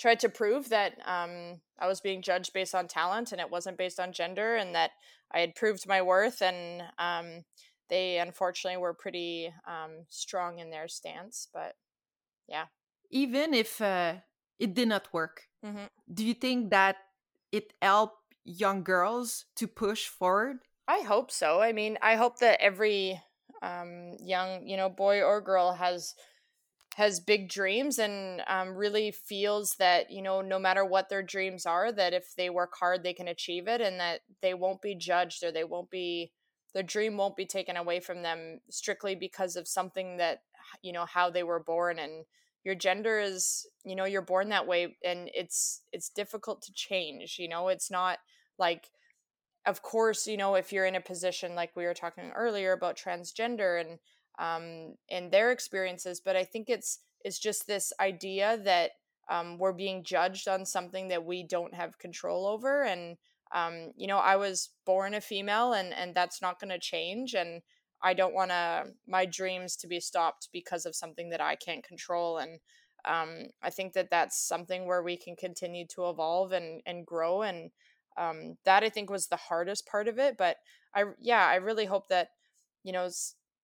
tried 0.00 0.20
to 0.20 0.28
prove 0.28 0.70
that 0.70 0.94
um, 1.04 1.60
I 1.78 1.86
was 1.86 2.00
being 2.00 2.22
judged 2.22 2.52
based 2.52 2.74
on 2.74 2.88
talent 2.88 3.32
and 3.32 3.40
it 3.40 3.50
wasn't 3.50 3.78
based 3.78 4.00
on 4.00 4.12
gender, 4.12 4.56
and 4.56 4.74
that 4.74 4.92
I 5.30 5.40
had 5.40 5.54
proved 5.54 5.86
my 5.86 6.02
worth. 6.02 6.42
And 6.42 6.82
um, 6.98 7.44
they 7.88 8.18
unfortunately 8.18 8.80
were 8.80 8.94
pretty 8.94 9.52
um, 9.66 10.06
strong 10.08 10.58
in 10.58 10.70
their 10.70 10.88
stance, 10.88 11.48
but 11.52 11.74
yeah. 12.48 12.66
Even 13.10 13.52
if 13.54 13.80
uh, 13.80 14.14
it 14.58 14.74
did 14.74 14.88
not 14.88 15.12
work, 15.12 15.48
mm-hmm. 15.64 15.86
do 16.12 16.24
you 16.24 16.34
think 16.34 16.70
that 16.70 16.96
it 17.52 17.72
helped 17.82 18.16
young 18.44 18.82
girls 18.82 19.44
to 19.56 19.66
push 19.66 20.06
forward? 20.06 20.58
I 20.88 21.00
hope 21.00 21.30
so. 21.30 21.60
I 21.60 21.72
mean, 21.72 21.98
I 22.02 22.16
hope 22.16 22.38
that 22.38 22.60
every 22.60 23.20
um, 23.62 24.16
young 24.18 24.66
you 24.66 24.76
know 24.76 24.88
boy 24.88 25.22
or 25.22 25.40
girl 25.40 25.72
has 25.74 26.14
has 26.96 27.20
big 27.20 27.48
dreams 27.48 27.98
and 27.98 28.42
um, 28.48 28.74
really 28.74 29.10
feels 29.10 29.74
that 29.78 30.10
you 30.10 30.20
know 30.22 30.40
no 30.40 30.58
matter 30.58 30.84
what 30.84 31.08
their 31.08 31.22
dreams 31.22 31.64
are 31.64 31.92
that 31.92 32.12
if 32.12 32.34
they 32.36 32.50
work 32.50 32.72
hard 32.78 33.02
they 33.02 33.12
can 33.12 33.28
achieve 33.28 33.68
it 33.68 33.80
and 33.80 34.00
that 34.00 34.20
they 34.42 34.54
won't 34.54 34.82
be 34.82 34.94
judged 34.94 35.44
or 35.44 35.52
they 35.52 35.64
won't 35.64 35.90
be 35.90 36.32
their 36.74 36.82
dream 36.82 37.16
won't 37.16 37.36
be 37.36 37.46
taken 37.46 37.76
away 37.76 38.00
from 38.00 38.22
them 38.22 38.60
strictly 38.70 39.14
because 39.14 39.56
of 39.56 39.68
something 39.68 40.16
that 40.16 40.42
you 40.82 40.92
know 40.92 41.06
how 41.06 41.30
they 41.30 41.42
were 41.42 41.62
born 41.62 41.98
and 41.98 42.24
your 42.64 42.74
gender 42.74 43.18
is 43.18 43.66
you 43.84 43.96
know 43.96 44.04
you're 44.04 44.20
born 44.22 44.48
that 44.48 44.66
way 44.66 44.96
and 45.04 45.30
it's 45.32 45.82
it's 45.92 46.10
difficult 46.10 46.62
to 46.62 46.72
change 46.74 47.36
you 47.38 47.48
know? 47.48 47.68
It's 47.68 47.90
not 47.90 48.18
like 48.58 48.90
of 49.66 49.82
course, 49.82 50.26
you 50.26 50.36
know, 50.36 50.54
if 50.54 50.72
you're 50.72 50.86
in 50.86 50.94
a 50.94 51.00
position 51.00 51.54
like 51.54 51.76
we 51.76 51.84
were 51.84 51.94
talking 51.94 52.32
earlier 52.34 52.72
about 52.72 52.96
transgender 52.96 53.80
and 53.80 53.98
um, 54.40 54.96
and 55.10 55.30
their 55.30 55.52
experiences, 55.52 56.20
but 56.20 56.36
I 56.36 56.44
think 56.44 56.70
it's 56.70 57.00
it's 57.24 57.38
just 57.38 57.66
this 57.68 57.92
idea 58.00 58.58
that 58.64 58.92
um, 59.30 59.58
we're 59.58 59.72
being 59.72 60.02
judged 60.04 60.48
on 60.48 60.66
something 60.66 61.08
that 61.08 61.24
we 61.24 61.44
don't 61.44 61.74
have 61.74 61.98
control 61.98 62.46
over, 62.46 62.82
and 62.84 63.18
um, 63.54 63.92
you 63.96 64.06
know, 64.08 64.18
I 64.18 64.36
was 64.36 64.70
born 64.86 65.14
a 65.14 65.20
female, 65.20 65.72
and 65.74 65.94
and 65.94 66.14
that's 66.14 66.42
not 66.42 66.60
going 66.60 66.70
to 66.70 66.78
change, 66.80 67.34
and 67.34 67.62
I 68.02 68.14
don't 68.14 68.34
want 68.34 68.50
to 68.50 68.86
my 69.06 69.26
dreams 69.26 69.76
to 69.78 69.86
be 69.88 70.00
stopped 70.00 70.48
because 70.52 70.86
of 70.86 70.96
something 70.96 71.30
that 71.30 71.40
I 71.40 71.56
can't 71.56 71.84
control, 71.84 72.38
and 72.38 72.60
um, 73.04 73.46
I 73.62 73.70
think 73.70 73.92
that 73.94 74.10
that's 74.10 74.40
something 74.40 74.86
where 74.86 75.02
we 75.02 75.16
can 75.16 75.36
continue 75.36 75.86
to 75.88 76.08
evolve 76.08 76.52
and 76.52 76.82
and 76.86 77.06
grow 77.06 77.42
and 77.42 77.70
um, 78.16 78.56
that 78.64 78.82
I 78.84 78.88
think 78.90 79.10
was 79.10 79.28
the 79.28 79.36
hardest 79.36 79.86
part 79.86 80.08
of 80.08 80.18
it. 80.18 80.36
But 80.36 80.56
I, 80.94 81.04
yeah, 81.20 81.46
I 81.46 81.56
really 81.56 81.86
hope 81.86 82.08
that, 82.08 82.30
you 82.82 82.92
know, 82.92 83.08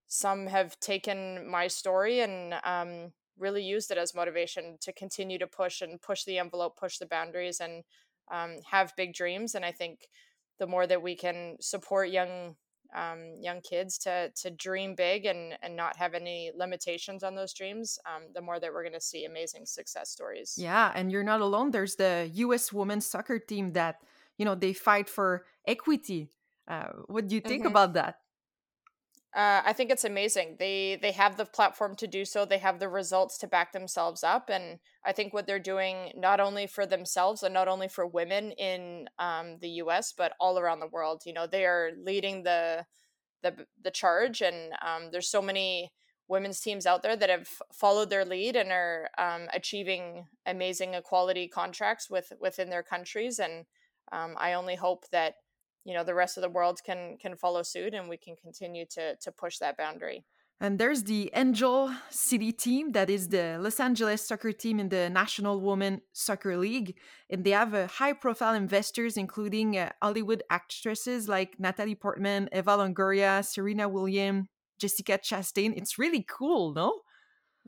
some 0.07 0.47
have 0.47 0.79
taken 0.81 1.49
my 1.49 1.67
story 1.69 2.21
and 2.21 2.55
um, 2.65 3.13
really 3.37 3.63
used 3.65 3.91
it 3.91 3.99
as 3.99 4.15
motivation 4.15 4.79
to 4.81 4.93
continue 4.93 5.39
to 5.39 5.47
push 5.47 5.83
and 5.83 6.01
push 6.01 6.25
the 6.25 6.39
envelope, 6.39 6.77
push 6.77 6.99
the 6.99 7.07
boundaries, 7.07 7.61
and 7.61 7.85
um, 8.31 8.61
have 8.71 8.95
big 8.97 9.15
dreams. 9.15 9.55
And 9.55 9.65
I 9.65 9.73
think 9.73 10.09
the 10.59 10.67
more 10.67 10.87
that 10.87 11.03
we 11.03 11.17
can 11.17 11.57
support 11.61 12.11
young 12.11 12.57
um, 12.95 13.35
young 13.41 13.61
kids 13.63 13.99
to 13.99 14.31
to 14.37 14.51
dream 14.51 14.95
big 14.95 15.27
and 15.27 15.59
and 15.61 15.77
not 15.77 15.97
have 15.97 16.15
any 16.15 16.53
limitations 16.55 17.23
on 17.25 17.35
those 17.35 17.53
dreams, 17.53 17.99
um, 18.07 18.33
the 18.33 18.41
more 18.41 18.61
that 18.61 18.73
we're 18.73 18.85
going 18.85 18.93
to 18.93 19.01
see 19.01 19.25
amazing 19.25 19.67
success 19.67 20.11
stories. 20.11 20.67
Yeah, 20.67 20.91
and 20.95 21.13
you're 21.13 21.23
not 21.25 21.41
alone. 21.41 21.71
There's 21.71 21.97
the 21.97 22.31
U.S. 22.35 22.73
women's 22.73 23.07
soccer 23.07 23.39
team 23.39 23.73
that 23.73 24.03
you 24.39 24.45
know 24.45 24.55
they 24.55 24.73
fight 24.73 25.09
for 25.09 25.47
equity 25.67 26.33
Uh, 26.67 27.07
what 27.07 27.29
do 27.29 27.35
you 27.37 27.41
think 27.41 27.63
Mm-hmm. 27.63 27.73
about 27.73 27.93
that? 27.95 28.26
Uh, 29.37 29.61
I 29.67 29.75
think 29.75 29.91
it's 29.91 30.05
amazing. 30.07 30.57
They 30.59 30.99
they 31.03 31.13
have 31.13 31.37
the 31.37 31.45
platform 31.45 31.95
to 31.97 32.07
do 32.07 32.25
so. 32.25 32.47
They 32.47 32.57
have 32.59 32.79
the 32.79 32.89
results 32.89 33.37
to 33.39 33.47
back 33.47 33.73
themselves 33.73 34.25
up, 34.25 34.49
and 34.49 34.79
I 35.05 35.13
think 35.13 35.35
what 35.35 35.47
they're 35.47 35.59
doing 35.59 36.13
not 36.17 36.41
only 36.41 36.67
for 36.67 36.87
themselves 36.87 37.43
and 37.43 37.53
not 37.53 37.69
only 37.69 37.87
for 37.89 38.07
women 38.07 38.53
in 38.53 39.09
um, 39.19 39.59
the 39.61 39.69
U.S. 39.85 40.15
but 40.17 40.33
all 40.41 40.59
around 40.59 40.81
the 40.81 40.87
world. 40.87 41.23
You 41.27 41.35
know, 41.35 41.47
they 41.47 41.67
are 41.67 41.91
leading 42.03 42.45
the 42.45 42.87
the 43.43 43.67
the 43.83 43.91
charge, 43.91 44.43
and 44.43 44.73
um, 44.83 45.11
there's 45.13 45.31
so 45.31 45.43
many 45.43 45.93
women's 46.29 46.61
teams 46.61 46.87
out 46.87 47.03
there 47.03 47.17
that 47.17 47.31
have 47.31 47.49
followed 47.75 48.11
their 48.11 48.25
lead 48.25 48.57
and 48.57 48.73
are 48.73 49.09
um, 49.19 49.49
achieving 49.55 50.27
amazing 50.47 50.95
equality 50.95 51.49
contracts 51.49 52.11
with 52.11 52.33
within 52.41 52.71
their 52.71 52.83
countries. 52.83 53.39
And 53.39 53.67
um, 54.13 54.35
I 54.39 54.55
only 54.55 54.77
hope 54.77 55.05
that 55.13 55.35
you 55.87 55.95
know 55.95 56.05
the 56.05 56.15
rest 56.15 56.37
of 56.37 56.43
the 56.43 56.51
world 56.51 56.81
can 56.85 57.17
can 57.17 57.37
follow 57.37 57.63
suit 57.63 57.95
and 57.95 58.09
we 58.09 58.17
can 58.17 58.35
continue 58.37 58.85
to 58.87 59.17
to 59.17 59.33
push 59.33 59.59
that 59.59 59.77
boundary. 59.77 60.25
And 60.59 60.79
there's 60.79 61.03
the 61.03 61.31
angel 61.35 61.95
city 62.09 62.51
team 62.51 62.93
that 62.93 63.09
is 63.11 63.29
the 63.29 63.59
los 63.61 63.79
angeles 63.79 64.27
soccer 64.27 64.53
team 64.53 64.81
in 64.81 64.89
the 64.89 65.09
national 65.09 65.61
women 65.61 66.01
soccer 66.13 66.57
league. 66.57 66.97
And 67.31 67.45
they 67.45 67.51
have 67.51 67.73
uh, 67.75 67.87
high 67.87 68.15
profile 68.15 68.55
investors 68.55 69.17
including 69.17 69.79
uh, 69.79 69.91
hollywood 70.03 70.43
actresses 70.51 71.29
like 71.29 71.61
natalie 71.61 71.95
portman 71.95 72.49
eva 72.53 72.75
longoria 72.77 73.45
serena 73.45 73.89
williams 73.89 74.47
jessica 74.81 75.19
chastain. 75.19 75.73
It's 75.77 75.99
really 75.99 76.25
cool 76.39 76.75
no 76.75 77.01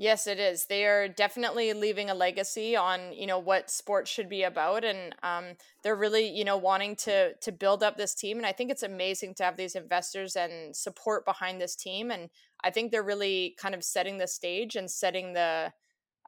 Yes, 0.01 0.29
it 0.29 0.39
is. 0.39 0.67
They 0.67 0.85
are 0.87 1.09
definitely 1.09 1.73
leaving 1.73 2.09
a 2.09 2.15
legacy 2.15 2.77
on 2.77 3.13
you 3.13 3.27
know 3.27 3.41
what 3.41 3.69
sports 3.69 4.09
should 4.09 4.29
be 4.29 4.45
about, 4.45 4.85
and 4.85 5.13
um, 5.25 5.57
they're 5.83 5.97
really 5.97 6.29
you 6.29 6.45
know 6.45 6.57
wanting 6.57 6.95
to 6.97 7.35
to 7.35 7.51
build 7.51 7.83
up 7.83 7.97
this 7.97 8.15
team. 8.15 8.37
And 8.37 8.47
I 8.47 8.53
think 8.53 8.71
it's 8.71 8.85
amazing 8.85 9.35
to 9.37 9.43
have 9.45 9.57
these 9.57 9.75
investors 9.75 10.37
and 10.37 10.77
support 10.77 11.25
behind 11.25 11.61
this 11.61 11.75
team. 11.75 12.13
And 12.13 12.31
I 12.63 12.71
think 12.71 12.93
they're 12.93 13.03
really 13.03 13.57
kind 13.61 13.75
of 13.75 13.83
setting 13.83 14.19
the 14.19 14.29
stage 14.29 14.77
and 14.77 14.89
setting 14.89 15.33
the 15.33 15.73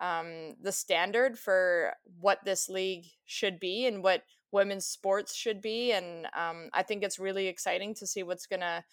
um, 0.00 0.54
the 0.60 0.72
standard 0.72 1.38
for 1.38 1.92
what 2.20 2.38
this 2.44 2.68
league 2.68 3.04
should 3.26 3.60
be 3.60 3.86
and 3.86 4.02
what 4.02 4.22
women's 4.50 4.86
sports 4.86 5.34
should 5.36 5.60
be. 5.60 5.92
And 5.92 6.26
um, 6.36 6.70
I 6.72 6.82
think 6.82 7.04
it's 7.04 7.18
really 7.20 7.46
exciting 7.46 7.94
to 7.96 8.06
see 8.06 8.22
what's 8.24 8.46
gonna 8.46 8.84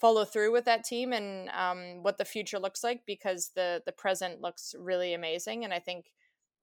follow 0.00 0.24
through 0.24 0.52
with 0.52 0.64
that 0.64 0.84
team 0.84 1.12
and 1.12 1.48
um, 1.50 2.02
what 2.02 2.18
the 2.18 2.24
future 2.24 2.58
looks 2.58 2.84
like 2.84 3.02
because 3.06 3.50
the 3.54 3.82
the 3.84 3.92
present 3.92 4.40
looks 4.40 4.74
really 4.78 5.14
amazing 5.14 5.64
and 5.64 5.72
i 5.72 5.78
think 5.78 6.06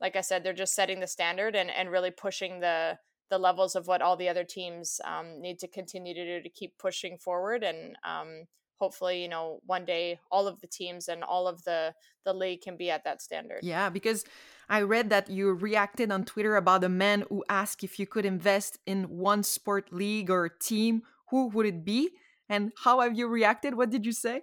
like 0.02 0.16
i 0.16 0.22
said 0.22 0.44
they're 0.44 0.54
just 0.54 0.76
setting 0.76 1.00
the 1.00 1.08
standard 1.08 1.56
and, 1.56 1.70
and 1.70 1.92
really 1.92 2.12
pushing 2.12 2.60
the 2.60 2.98
the 3.30 3.38
levels 3.38 3.76
of 3.76 3.88
what 3.88 4.02
all 4.02 4.16
the 4.16 4.30
other 4.30 4.44
teams 4.44 5.02
um, 5.04 5.42
need 5.42 5.58
to 5.60 5.68
continue 5.68 6.14
to 6.14 6.26
do 6.26 6.44
to 6.44 6.50
keep 6.50 6.78
pushing 6.78 7.18
forward 7.18 7.64
and 7.64 7.98
um, 8.04 8.44
hopefully 8.78 9.22
you 9.22 9.28
know 9.28 9.60
one 9.66 9.86
day 9.86 10.20
all 10.32 10.48
of 10.48 10.62
the 10.62 10.68
teams 10.68 11.08
and 11.08 11.24
all 11.24 11.48
of 11.48 11.64
the 11.64 11.94
the 12.24 12.34
league 12.34 12.62
can 12.62 12.76
be 12.76 12.90
at 12.90 13.04
that 13.04 13.22
standard. 13.22 13.60
Yeah 13.62 13.90
because 13.90 14.24
i 14.70 14.82
read 14.82 15.10
that 15.10 15.30
you 15.30 15.52
reacted 15.54 16.12
on 16.12 16.24
twitter 16.24 16.56
about 16.56 16.84
a 16.84 16.90
man 16.90 17.24
who 17.30 17.44
asked 17.50 17.84
if 17.84 18.00
you 18.00 18.08
could 18.08 18.26
invest 18.26 18.80
in 18.86 19.04
one 19.04 19.44
sport 19.44 19.92
league 19.92 20.30
or 20.30 20.48
team 20.50 21.04
who 21.30 21.48
would 21.50 21.66
it 21.66 21.84
be 21.86 22.12
and 22.50 22.72
how 22.84 23.02
have 23.02 23.18
you 23.18 23.28
reacted? 23.28 23.76
What 23.76 23.90
did 23.90 24.06
you 24.06 24.12
say? 24.12 24.42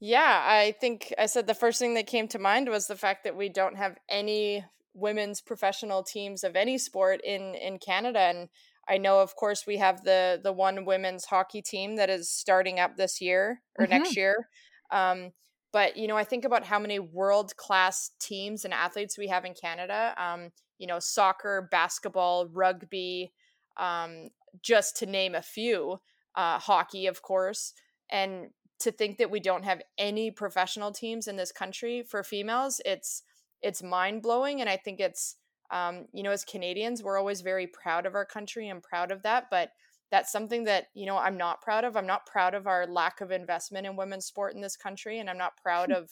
Yeah, 0.00 0.42
I 0.44 0.74
think 0.80 1.14
I 1.18 1.26
said 1.26 1.46
the 1.46 1.54
first 1.54 1.78
thing 1.78 1.94
that 1.94 2.06
came 2.06 2.28
to 2.28 2.38
mind 2.38 2.68
was 2.68 2.86
the 2.86 2.96
fact 2.96 3.24
that 3.24 3.36
we 3.36 3.48
don't 3.48 3.76
have 3.76 3.96
any 4.08 4.64
women's 4.94 5.40
professional 5.40 6.02
teams 6.02 6.44
of 6.44 6.56
any 6.56 6.78
sport 6.78 7.20
in 7.22 7.54
in 7.54 7.78
Canada 7.78 8.18
and 8.18 8.48
I 8.88 8.98
know 8.98 9.20
of 9.20 9.34
course 9.36 9.66
we 9.66 9.78
have 9.78 10.04
the 10.04 10.40
the 10.42 10.52
one 10.52 10.84
women's 10.84 11.24
hockey 11.24 11.62
team 11.62 11.96
that 11.96 12.10
is 12.10 12.30
starting 12.30 12.78
up 12.78 12.96
this 12.96 13.20
year 13.20 13.62
or 13.78 13.84
mm-hmm. 13.84 13.98
next 13.98 14.16
year. 14.16 14.48
Um, 14.90 15.32
but 15.72 15.96
you 15.96 16.06
know, 16.06 16.16
I 16.16 16.24
think 16.24 16.44
about 16.44 16.64
how 16.64 16.78
many 16.78 16.98
world 16.98 17.56
class 17.56 18.12
teams 18.20 18.64
and 18.64 18.72
athletes 18.72 19.18
we 19.18 19.28
have 19.28 19.44
in 19.44 19.54
Canada. 19.54 20.14
Um, 20.16 20.50
you 20.78 20.86
know, 20.86 20.98
soccer, 20.98 21.68
basketball, 21.70 22.48
rugby, 22.48 23.32
um, 23.76 24.28
just 24.62 24.96
to 24.98 25.06
name 25.06 25.34
a 25.34 25.42
few 25.42 26.00
uh, 26.36 26.58
hockey, 26.58 27.06
of 27.06 27.22
course, 27.22 27.72
and 28.10 28.50
to 28.78 28.92
think 28.92 29.18
that 29.18 29.30
we 29.30 29.40
don't 29.40 29.64
have 29.64 29.80
any 29.96 30.30
professional 30.30 30.92
teams 30.92 31.28
in 31.28 31.36
this 31.36 31.52
country 31.52 32.02
for 32.02 32.22
females, 32.22 32.80
it's 32.84 33.22
it's 33.62 33.82
mind 33.82 34.22
blowing, 34.22 34.60
and 34.60 34.68
I 34.68 34.76
think 34.76 35.00
it's 35.00 35.36
um, 35.70 36.06
you 36.12 36.22
know 36.22 36.30
as 36.30 36.44
Canadians, 36.44 37.02
we're 37.02 37.18
always 37.18 37.40
very 37.40 37.66
proud 37.66 38.06
of 38.06 38.14
our 38.14 38.26
country 38.26 38.68
and 38.68 38.82
proud 38.82 39.10
of 39.10 39.22
that, 39.22 39.46
but 39.50 39.70
that's 40.10 40.30
something 40.30 40.64
that 40.64 40.88
you 40.94 41.06
know 41.06 41.16
I'm 41.16 41.36
not 41.36 41.62
proud 41.62 41.84
of. 41.84 41.96
I'm 41.96 42.06
not 42.06 42.26
proud 42.26 42.54
of 42.54 42.66
our 42.66 42.86
lack 42.86 43.20
of 43.20 43.30
investment 43.30 43.86
in 43.86 43.96
women's 43.96 44.26
sport 44.26 44.54
in 44.54 44.60
this 44.60 44.76
country, 44.76 45.18
and 45.18 45.30
I'm 45.30 45.38
not 45.38 45.56
proud 45.56 45.90
of 45.92 46.10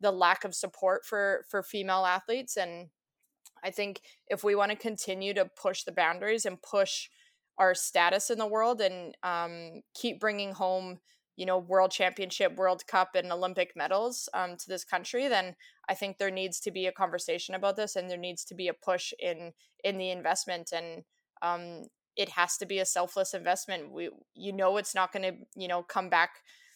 the 0.00 0.12
lack 0.12 0.44
of 0.44 0.54
support 0.54 1.04
for 1.04 1.44
for 1.48 1.62
female 1.62 2.06
athletes. 2.06 2.56
And 2.56 2.88
I 3.62 3.70
think 3.70 4.02
if 4.28 4.44
we 4.44 4.54
want 4.54 4.70
to 4.70 4.76
continue 4.76 5.34
to 5.34 5.46
push 5.46 5.82
the 5.82 5.92
boundaries 5.92 6.46
and 6.46 6.60
push 6.62 7.08
our 7.58 7.74
status 7.74 8.30
in 8.30 8.38
the 8.38 8.46
world 8.46 8.80
and 8.80 9.16
um, 9.22 9.82
keep 9.94 10.20
bringing 10.20 10.52
home 10.52 10.98
you 11.36 11.46
know 11.46 11.58
world 11.58 11.90
championship 11.90 12.54
world 12.56 12.86
cup 12.86 13.16
and 13.16 13.32
olympic 13.32 13.72
medals 13.74 14.28
um, 14.34 14.56
to 14.56 14.68
this 14.68 14.84
country 14.84 15.26
then 15.26 15.56
i 15.88 15.94
think 15.94 16.16
there 16.16 16.30
needs 16.30 16.60
to 16.60 16.70
be 16.70 16.86
a 16.86 16.92
conversation 16.92 17.54
about 17.56 17.74
this 17.76 17.96
and 17.96 18.08
there 18.08 18.16
needs 18.16 18.44
to 18.44 18.54
be 18.54 18.68
a 18.68 18.74
push 18.74 19.12
in 19.18 19.52
in 19.82 19.98
the 19.98 20.10
investment 20.10 20.70
and 20.72 21.02
um, 21.42 21.82
it 22.16 22.30
has 22.30 22.56
to 22.58 22.66
be 22.66 22.78
a 22.78 22.86
selfless 22.86 23.34
investment. 23.34 23.90
We 23.90 24.10
you 24.34 24.52
know 24.52 24.76
it's 24.76 24.94
not 24.94 25.12
going 25.12 25.22
to 25.22 25.60
you 25.60 25.68
know 25.68 25.82
come 25.82 26.08
back 26.08 26.30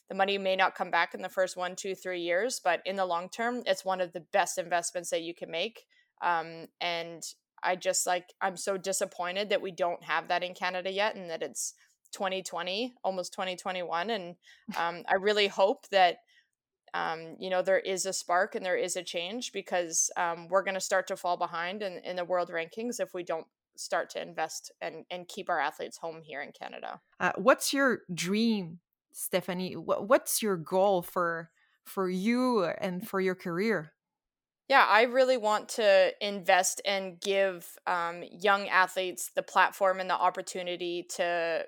the 0.09 0.15
money 0.15 0.39
may 0.39 0.57
not 0.57 0.75
come 0.75 0.91
back 0.91 1.15
in 1.15 1.23
the 1.23 1.29
first 1.29 1.57
one 1.57 1.77
two 1.77 1.95
three 1.95 2.21
years 2.21 2.61
but 2.63 2.81
in 2.85 2.97
the 2.97 3.05
long 3.05 3.29
term 3.29 3.63
it's 3.67 3.85
one 3.85 4.01
of 4.01 4.13
the 4.13 4.25
best 4.33 4.59
investments 4.59 5.11
that 5.11 5.23
you 5.23 5.35
can 5.35 5.51
make 5.51 5.85
um, 6.23 6.67
and 6.81 7.23
I 7.63 7.77
just 7.77 8.07
like 8.07 8.33
I'm 8.41 8.57
so 8.57 8.77
disappointed 8.77 9.51
that 9.51 9.63
we 9.63 9.71
don't 9.71 10.03
have 10.05 10.29
that 10.29 10.43
in 10.43 10.55
Canada 10.55 10.91
yet 10.91 11.17
and 11.17 11.31
that 11.31 11.43
it's 11.43 11.75
2020, 12.13 12.95
almost 13.05 13.33
2021 13.33 14.11
and 14.11 14.37
um, 14.77 15.03
I 15.09 15.15
really 15.15 15.49
hope 15.49 15.89
that 15.89 16.19
um, 16.95 17.37
you 17.39 17.51
know 17.51 17.63
there 17.63 17.79
is 17.79 18.07
a 18.07 18.13
spark 18.13 18.55
and 18.55 18.65
there 18.65 18.77
is 18.77 18.97
a 18.97 19.03
change 19.03 19.53
because 19.53 20.11
um, 20.17 20.49
we're 20.49 20.63
going 20.63 20.75
to 20.75 20.81
start 20.81 21.07
to 21.09 21.17
fall 21.17 21.37
behind 21.37 21.83
in, 21.83 21.99
in 22.05 22.17
the 22.17 22.25
world 22.25 22.51
rankings 22.51 23.01
if 23.01 23.13
we 23.15 23.23
don't 23.23 23.47
start 23.77 24.11
to 24.11 24.23
invest 24.23 24.73
and, 24.81 25.05
and 25.11 25.29
keep 25.29 25.49
our 25.49 25.61
athletes 25.61 25.99
home 25.99 26.21
here 26.23 26.43
in 26.43 26.53
Canada. 26.53 27.01
Uh, 27.21 27.33
what's 27.37 27.73
your 27.73 28.01
dream, 28.13 28.81
Stephanie? 29.13 29.75
What's 29.75 30.43
your 30.43 30.57
goal 30.57 31.03
for 31.03 31.51
for 31.85 32.11
you 32.11 32.65
and 32.65 33.07
for 33.09 33.21
your 33.21 33.35
career? 33.35 33.93
Yeah, 34.69 34.85
I 34.87 35.03
really 35.03 35.39
want 35.39 35.69
to 35.71 36.13
invest 36.21 36.83
and 36.85 37.19
give 37.21 37.67
um, 37.87 38.23
young 38.31 38.69
athletes 38.69 39.31
the 39.35 39.43
platform 39.43 39.99
and 39.99 40.11
the 40.11 40.15
opportunity 40.15 41.05
to 41.17 41.65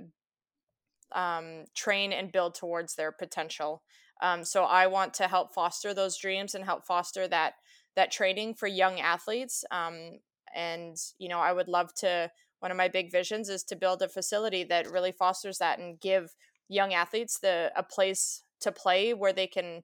um, 1.15 1.65
train 1.75 2.13
and 2.13 2.31
build 2.33 2.55
towards 2.55 2.95
their 2.95 3.13
potential. 3.13 3.83
Um, 4.23 4.45
so 4.45 4.65
I 4.65 4.87
want 4.87 5.15
to 5.15 5.29
help 5.29 5.55
foster 5.55 5.95
those 5.95 6.17
dreams 6.19 6.55
and 6.55 6.65
help 6.65 6.87
foster 6.87 7.27
that 7.29 7.55
that 7.97 8.13
training 8.13 8.55
for 8.55 8.69
young 8.69 9.01
athletes. 9.01 9.65
Um, 9.71 10.21
and 10.55 10.97
you 11.19 11.29
know, 11.29 11.39
I 11.41 11.53
would 11.53 11.69
love 11.69 11.93
to. 11.97 12.31
One 12.61 12.71
of 12.71 12.77
my 12.77 12.89
big 12.89 13.11
visions 13.11 13.49
is 13.49 13.65
to 13.65 13.75
build 13.77 14.03
a 14.03 14.09
facility 14.09 14.65
that 14.65 14.91
really 14.91 15.13
fosters 15.13 15.57
that 15.59 15.79
and 15.79 15.99
give 15.99 16.35
young 16.69 16.93
athletes 16.93 17.39
the 17.39 17.73
a 17.75 17.83
place 17.83 18.43
to 18.61 18.71
play 18.71 19.15
where 19.15 19.33
they 19.33 19.47
can 19.47 19.83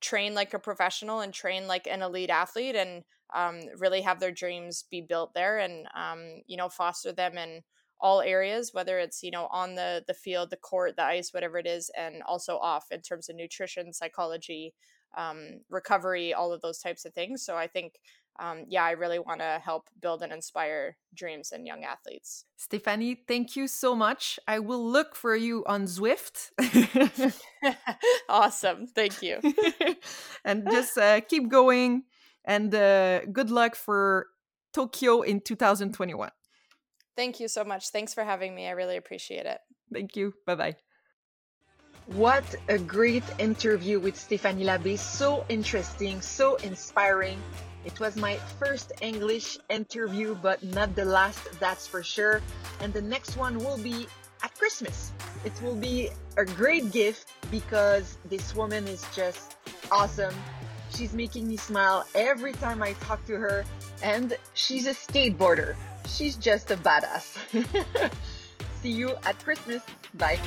train 0.00 0.34
like 0.34 0.54
a 0.54 0.58
professional 0.58 1.20
and 1.20 1.32
train 1.32 1.66
like 1.66 1.86
an 1.86 2.02
elite 2.02 2.30
athlete 2.30 2.76
and 2.76 3.04
um, 3.34 3.60
really 3.78 4.02
have 4.02 4.20
their 4.20 4.32
dreams 4.32 4.84
be 4.90 5.00
built 5.00 5.34
there 5.34 5.58
and 5.58 5.86
um, 5.94 6.42
you 6.46 6.56
know 6.56 6.68
foster 6.68 7.12
them 7.12 7.38
in 7.38 7.62
all 8.00 8.20
areas 8.20 8.70
whether 8.74 8.98
it's 8.98 9.22
you 9.22 9.30
know 9.30 9.46
on 9.50 9.74
the 9.74 10.04
the 10.06 10.14
field 10.14 10.50
the 10.50 10.56
court 10.56 10.96
the 10.96 11.02
ice 11.02 11.32
whatever 11.32 11.58
it 11.58 11.66
is 11.66 11.90
and 11.96 12.22
also 12.24 12.58
off 12.58 12.86
in 12.90 13.00
terms 13.00 13.28
of 13.28 13.36
nutrition 13.36 13.92
psychology 13.92 14.74
um, 15.16 15.60
recovery 15.70 16.34
all 16.34 16.52
of 16.52 16.60
those 16.60 16.78
types 16.78 17.04
of 17.06 17.14
things. 17.14 17.42
So 17.44 17.56
i 17.56 17.66
think 17.66 17.94
um, 18.38 18.64
yeah, 18.68 18.84
I 18.84 18.92
really 18.92 19.18
want 19.18 19.40
to 19.40 19.60
help 19.62 19.88
build 20.00 20.22
and 20.22 20.32
inspire 20.32 20.96
dreams 21.14 21.52
in 21.52 21.66
young 21.66 21.84
athletes. 21.84 22.44
Stephanie, 22.56 23.14
thank 23.26 23.56
you 23.56 23.66
so 23.66 23.94
much. 23.94 24.38
I 24.46 24.58
will 24.58 24.84
look 24.84 25.14
for 25.14 25.34
you 25.34 25.64
on 25.66 25.84
Zwift. 25.84 26.50
awesome. 28.28 28.86
Thank 28.86 29.22
you. 29.22 29.40
and 30.44 30.66
just 30.70 30.96
uh, 30.98 31.20
keep 31.20 31.48
going 31.48 32.04
and 32.44 32.74
uh, 32.74 33.24
good 33.26 33.50
luck 33.50 33.74
for 33.74 34.26
Tokyo 34.72 35.22
in 35.22 35.40
2021. 35.40 36.30
Thank 37.16 37.40
you 37.40 37.48
so 37.48 37.64
much. 37.64 37.88
Thanks 37.90 38.12
for 38.12 38.24
having 38.24 38.54
me. 38.54 38.68
I 38.68 38.72
really 38.72 38.96
appreciate 38.96 39.46
it. 39.46 39.58
Thank 39.92 40.16
you. 40.16 40.34
Bye 40.46 40.54
bye. 40.54 40.76
What 42.14 42.44
a 42.68 42.78
great 42.78 43.24
interview 43.38 43.98
with 43.98 44.16
Stephanie 44.16 44.64
Labbé. 44.64 44.96
So 44.96 45.44
interesting, 45.48 46.20
so 46.20 46.54
inspiring. 46.56 47.42
It 47.86 48.00
was 48.00 48.16
my 48.16 48.34
first 48.58 48.92
English 49.00 49.58
interview, 49.70 50.34
but 50.34 50.60
not 50.62 50.96
the 50.96 51.04
last, 51.04 51.60
that's 51.60 51.86
for 51.86 52.02
sure. 52.02 52.42
And 52.80 52.92
the 52.92 53.00
next 53.00 53.36
one 53.36 53.58
will 53.58 53.78
be 53.78 54.08
at 54.42 54.52
Christmas. 54.58 55.12
It 55.44 55.52
will 55.62 55.76
be 55.76 56.10
a 56.36 56.44
great 56.44 56.90
gift 56.90 57.32
because 57.48 58.18
this 58.24 58.56
woman 58.56 58.88
is 58.88 59.06
just 59.14 59.56
awesome. 59.92 60.34
She's 60.90 61.12
making 61.12 61.46
me 61.46 61.56
smile 61.56 62.04
every 62.16 62.54
time 62.54 62.82
I 62.82 62.94
talk 62.94 63.24
to 63.26 63.36
her, 63.36 63.64
and 64.02 64.36
she's 64.54 64.86
a 64.86 64.94
skateboarder. 64.94 65.76
She's 66.08 66.34
just 66.34 66.72
a 66.72 66.76
badass. 66.76 67.38
See 68.82 68.90
you 68.90 69.14
at 69.24 69.38
Christmas. 69.44 69.82
Bye. 70.14 70.40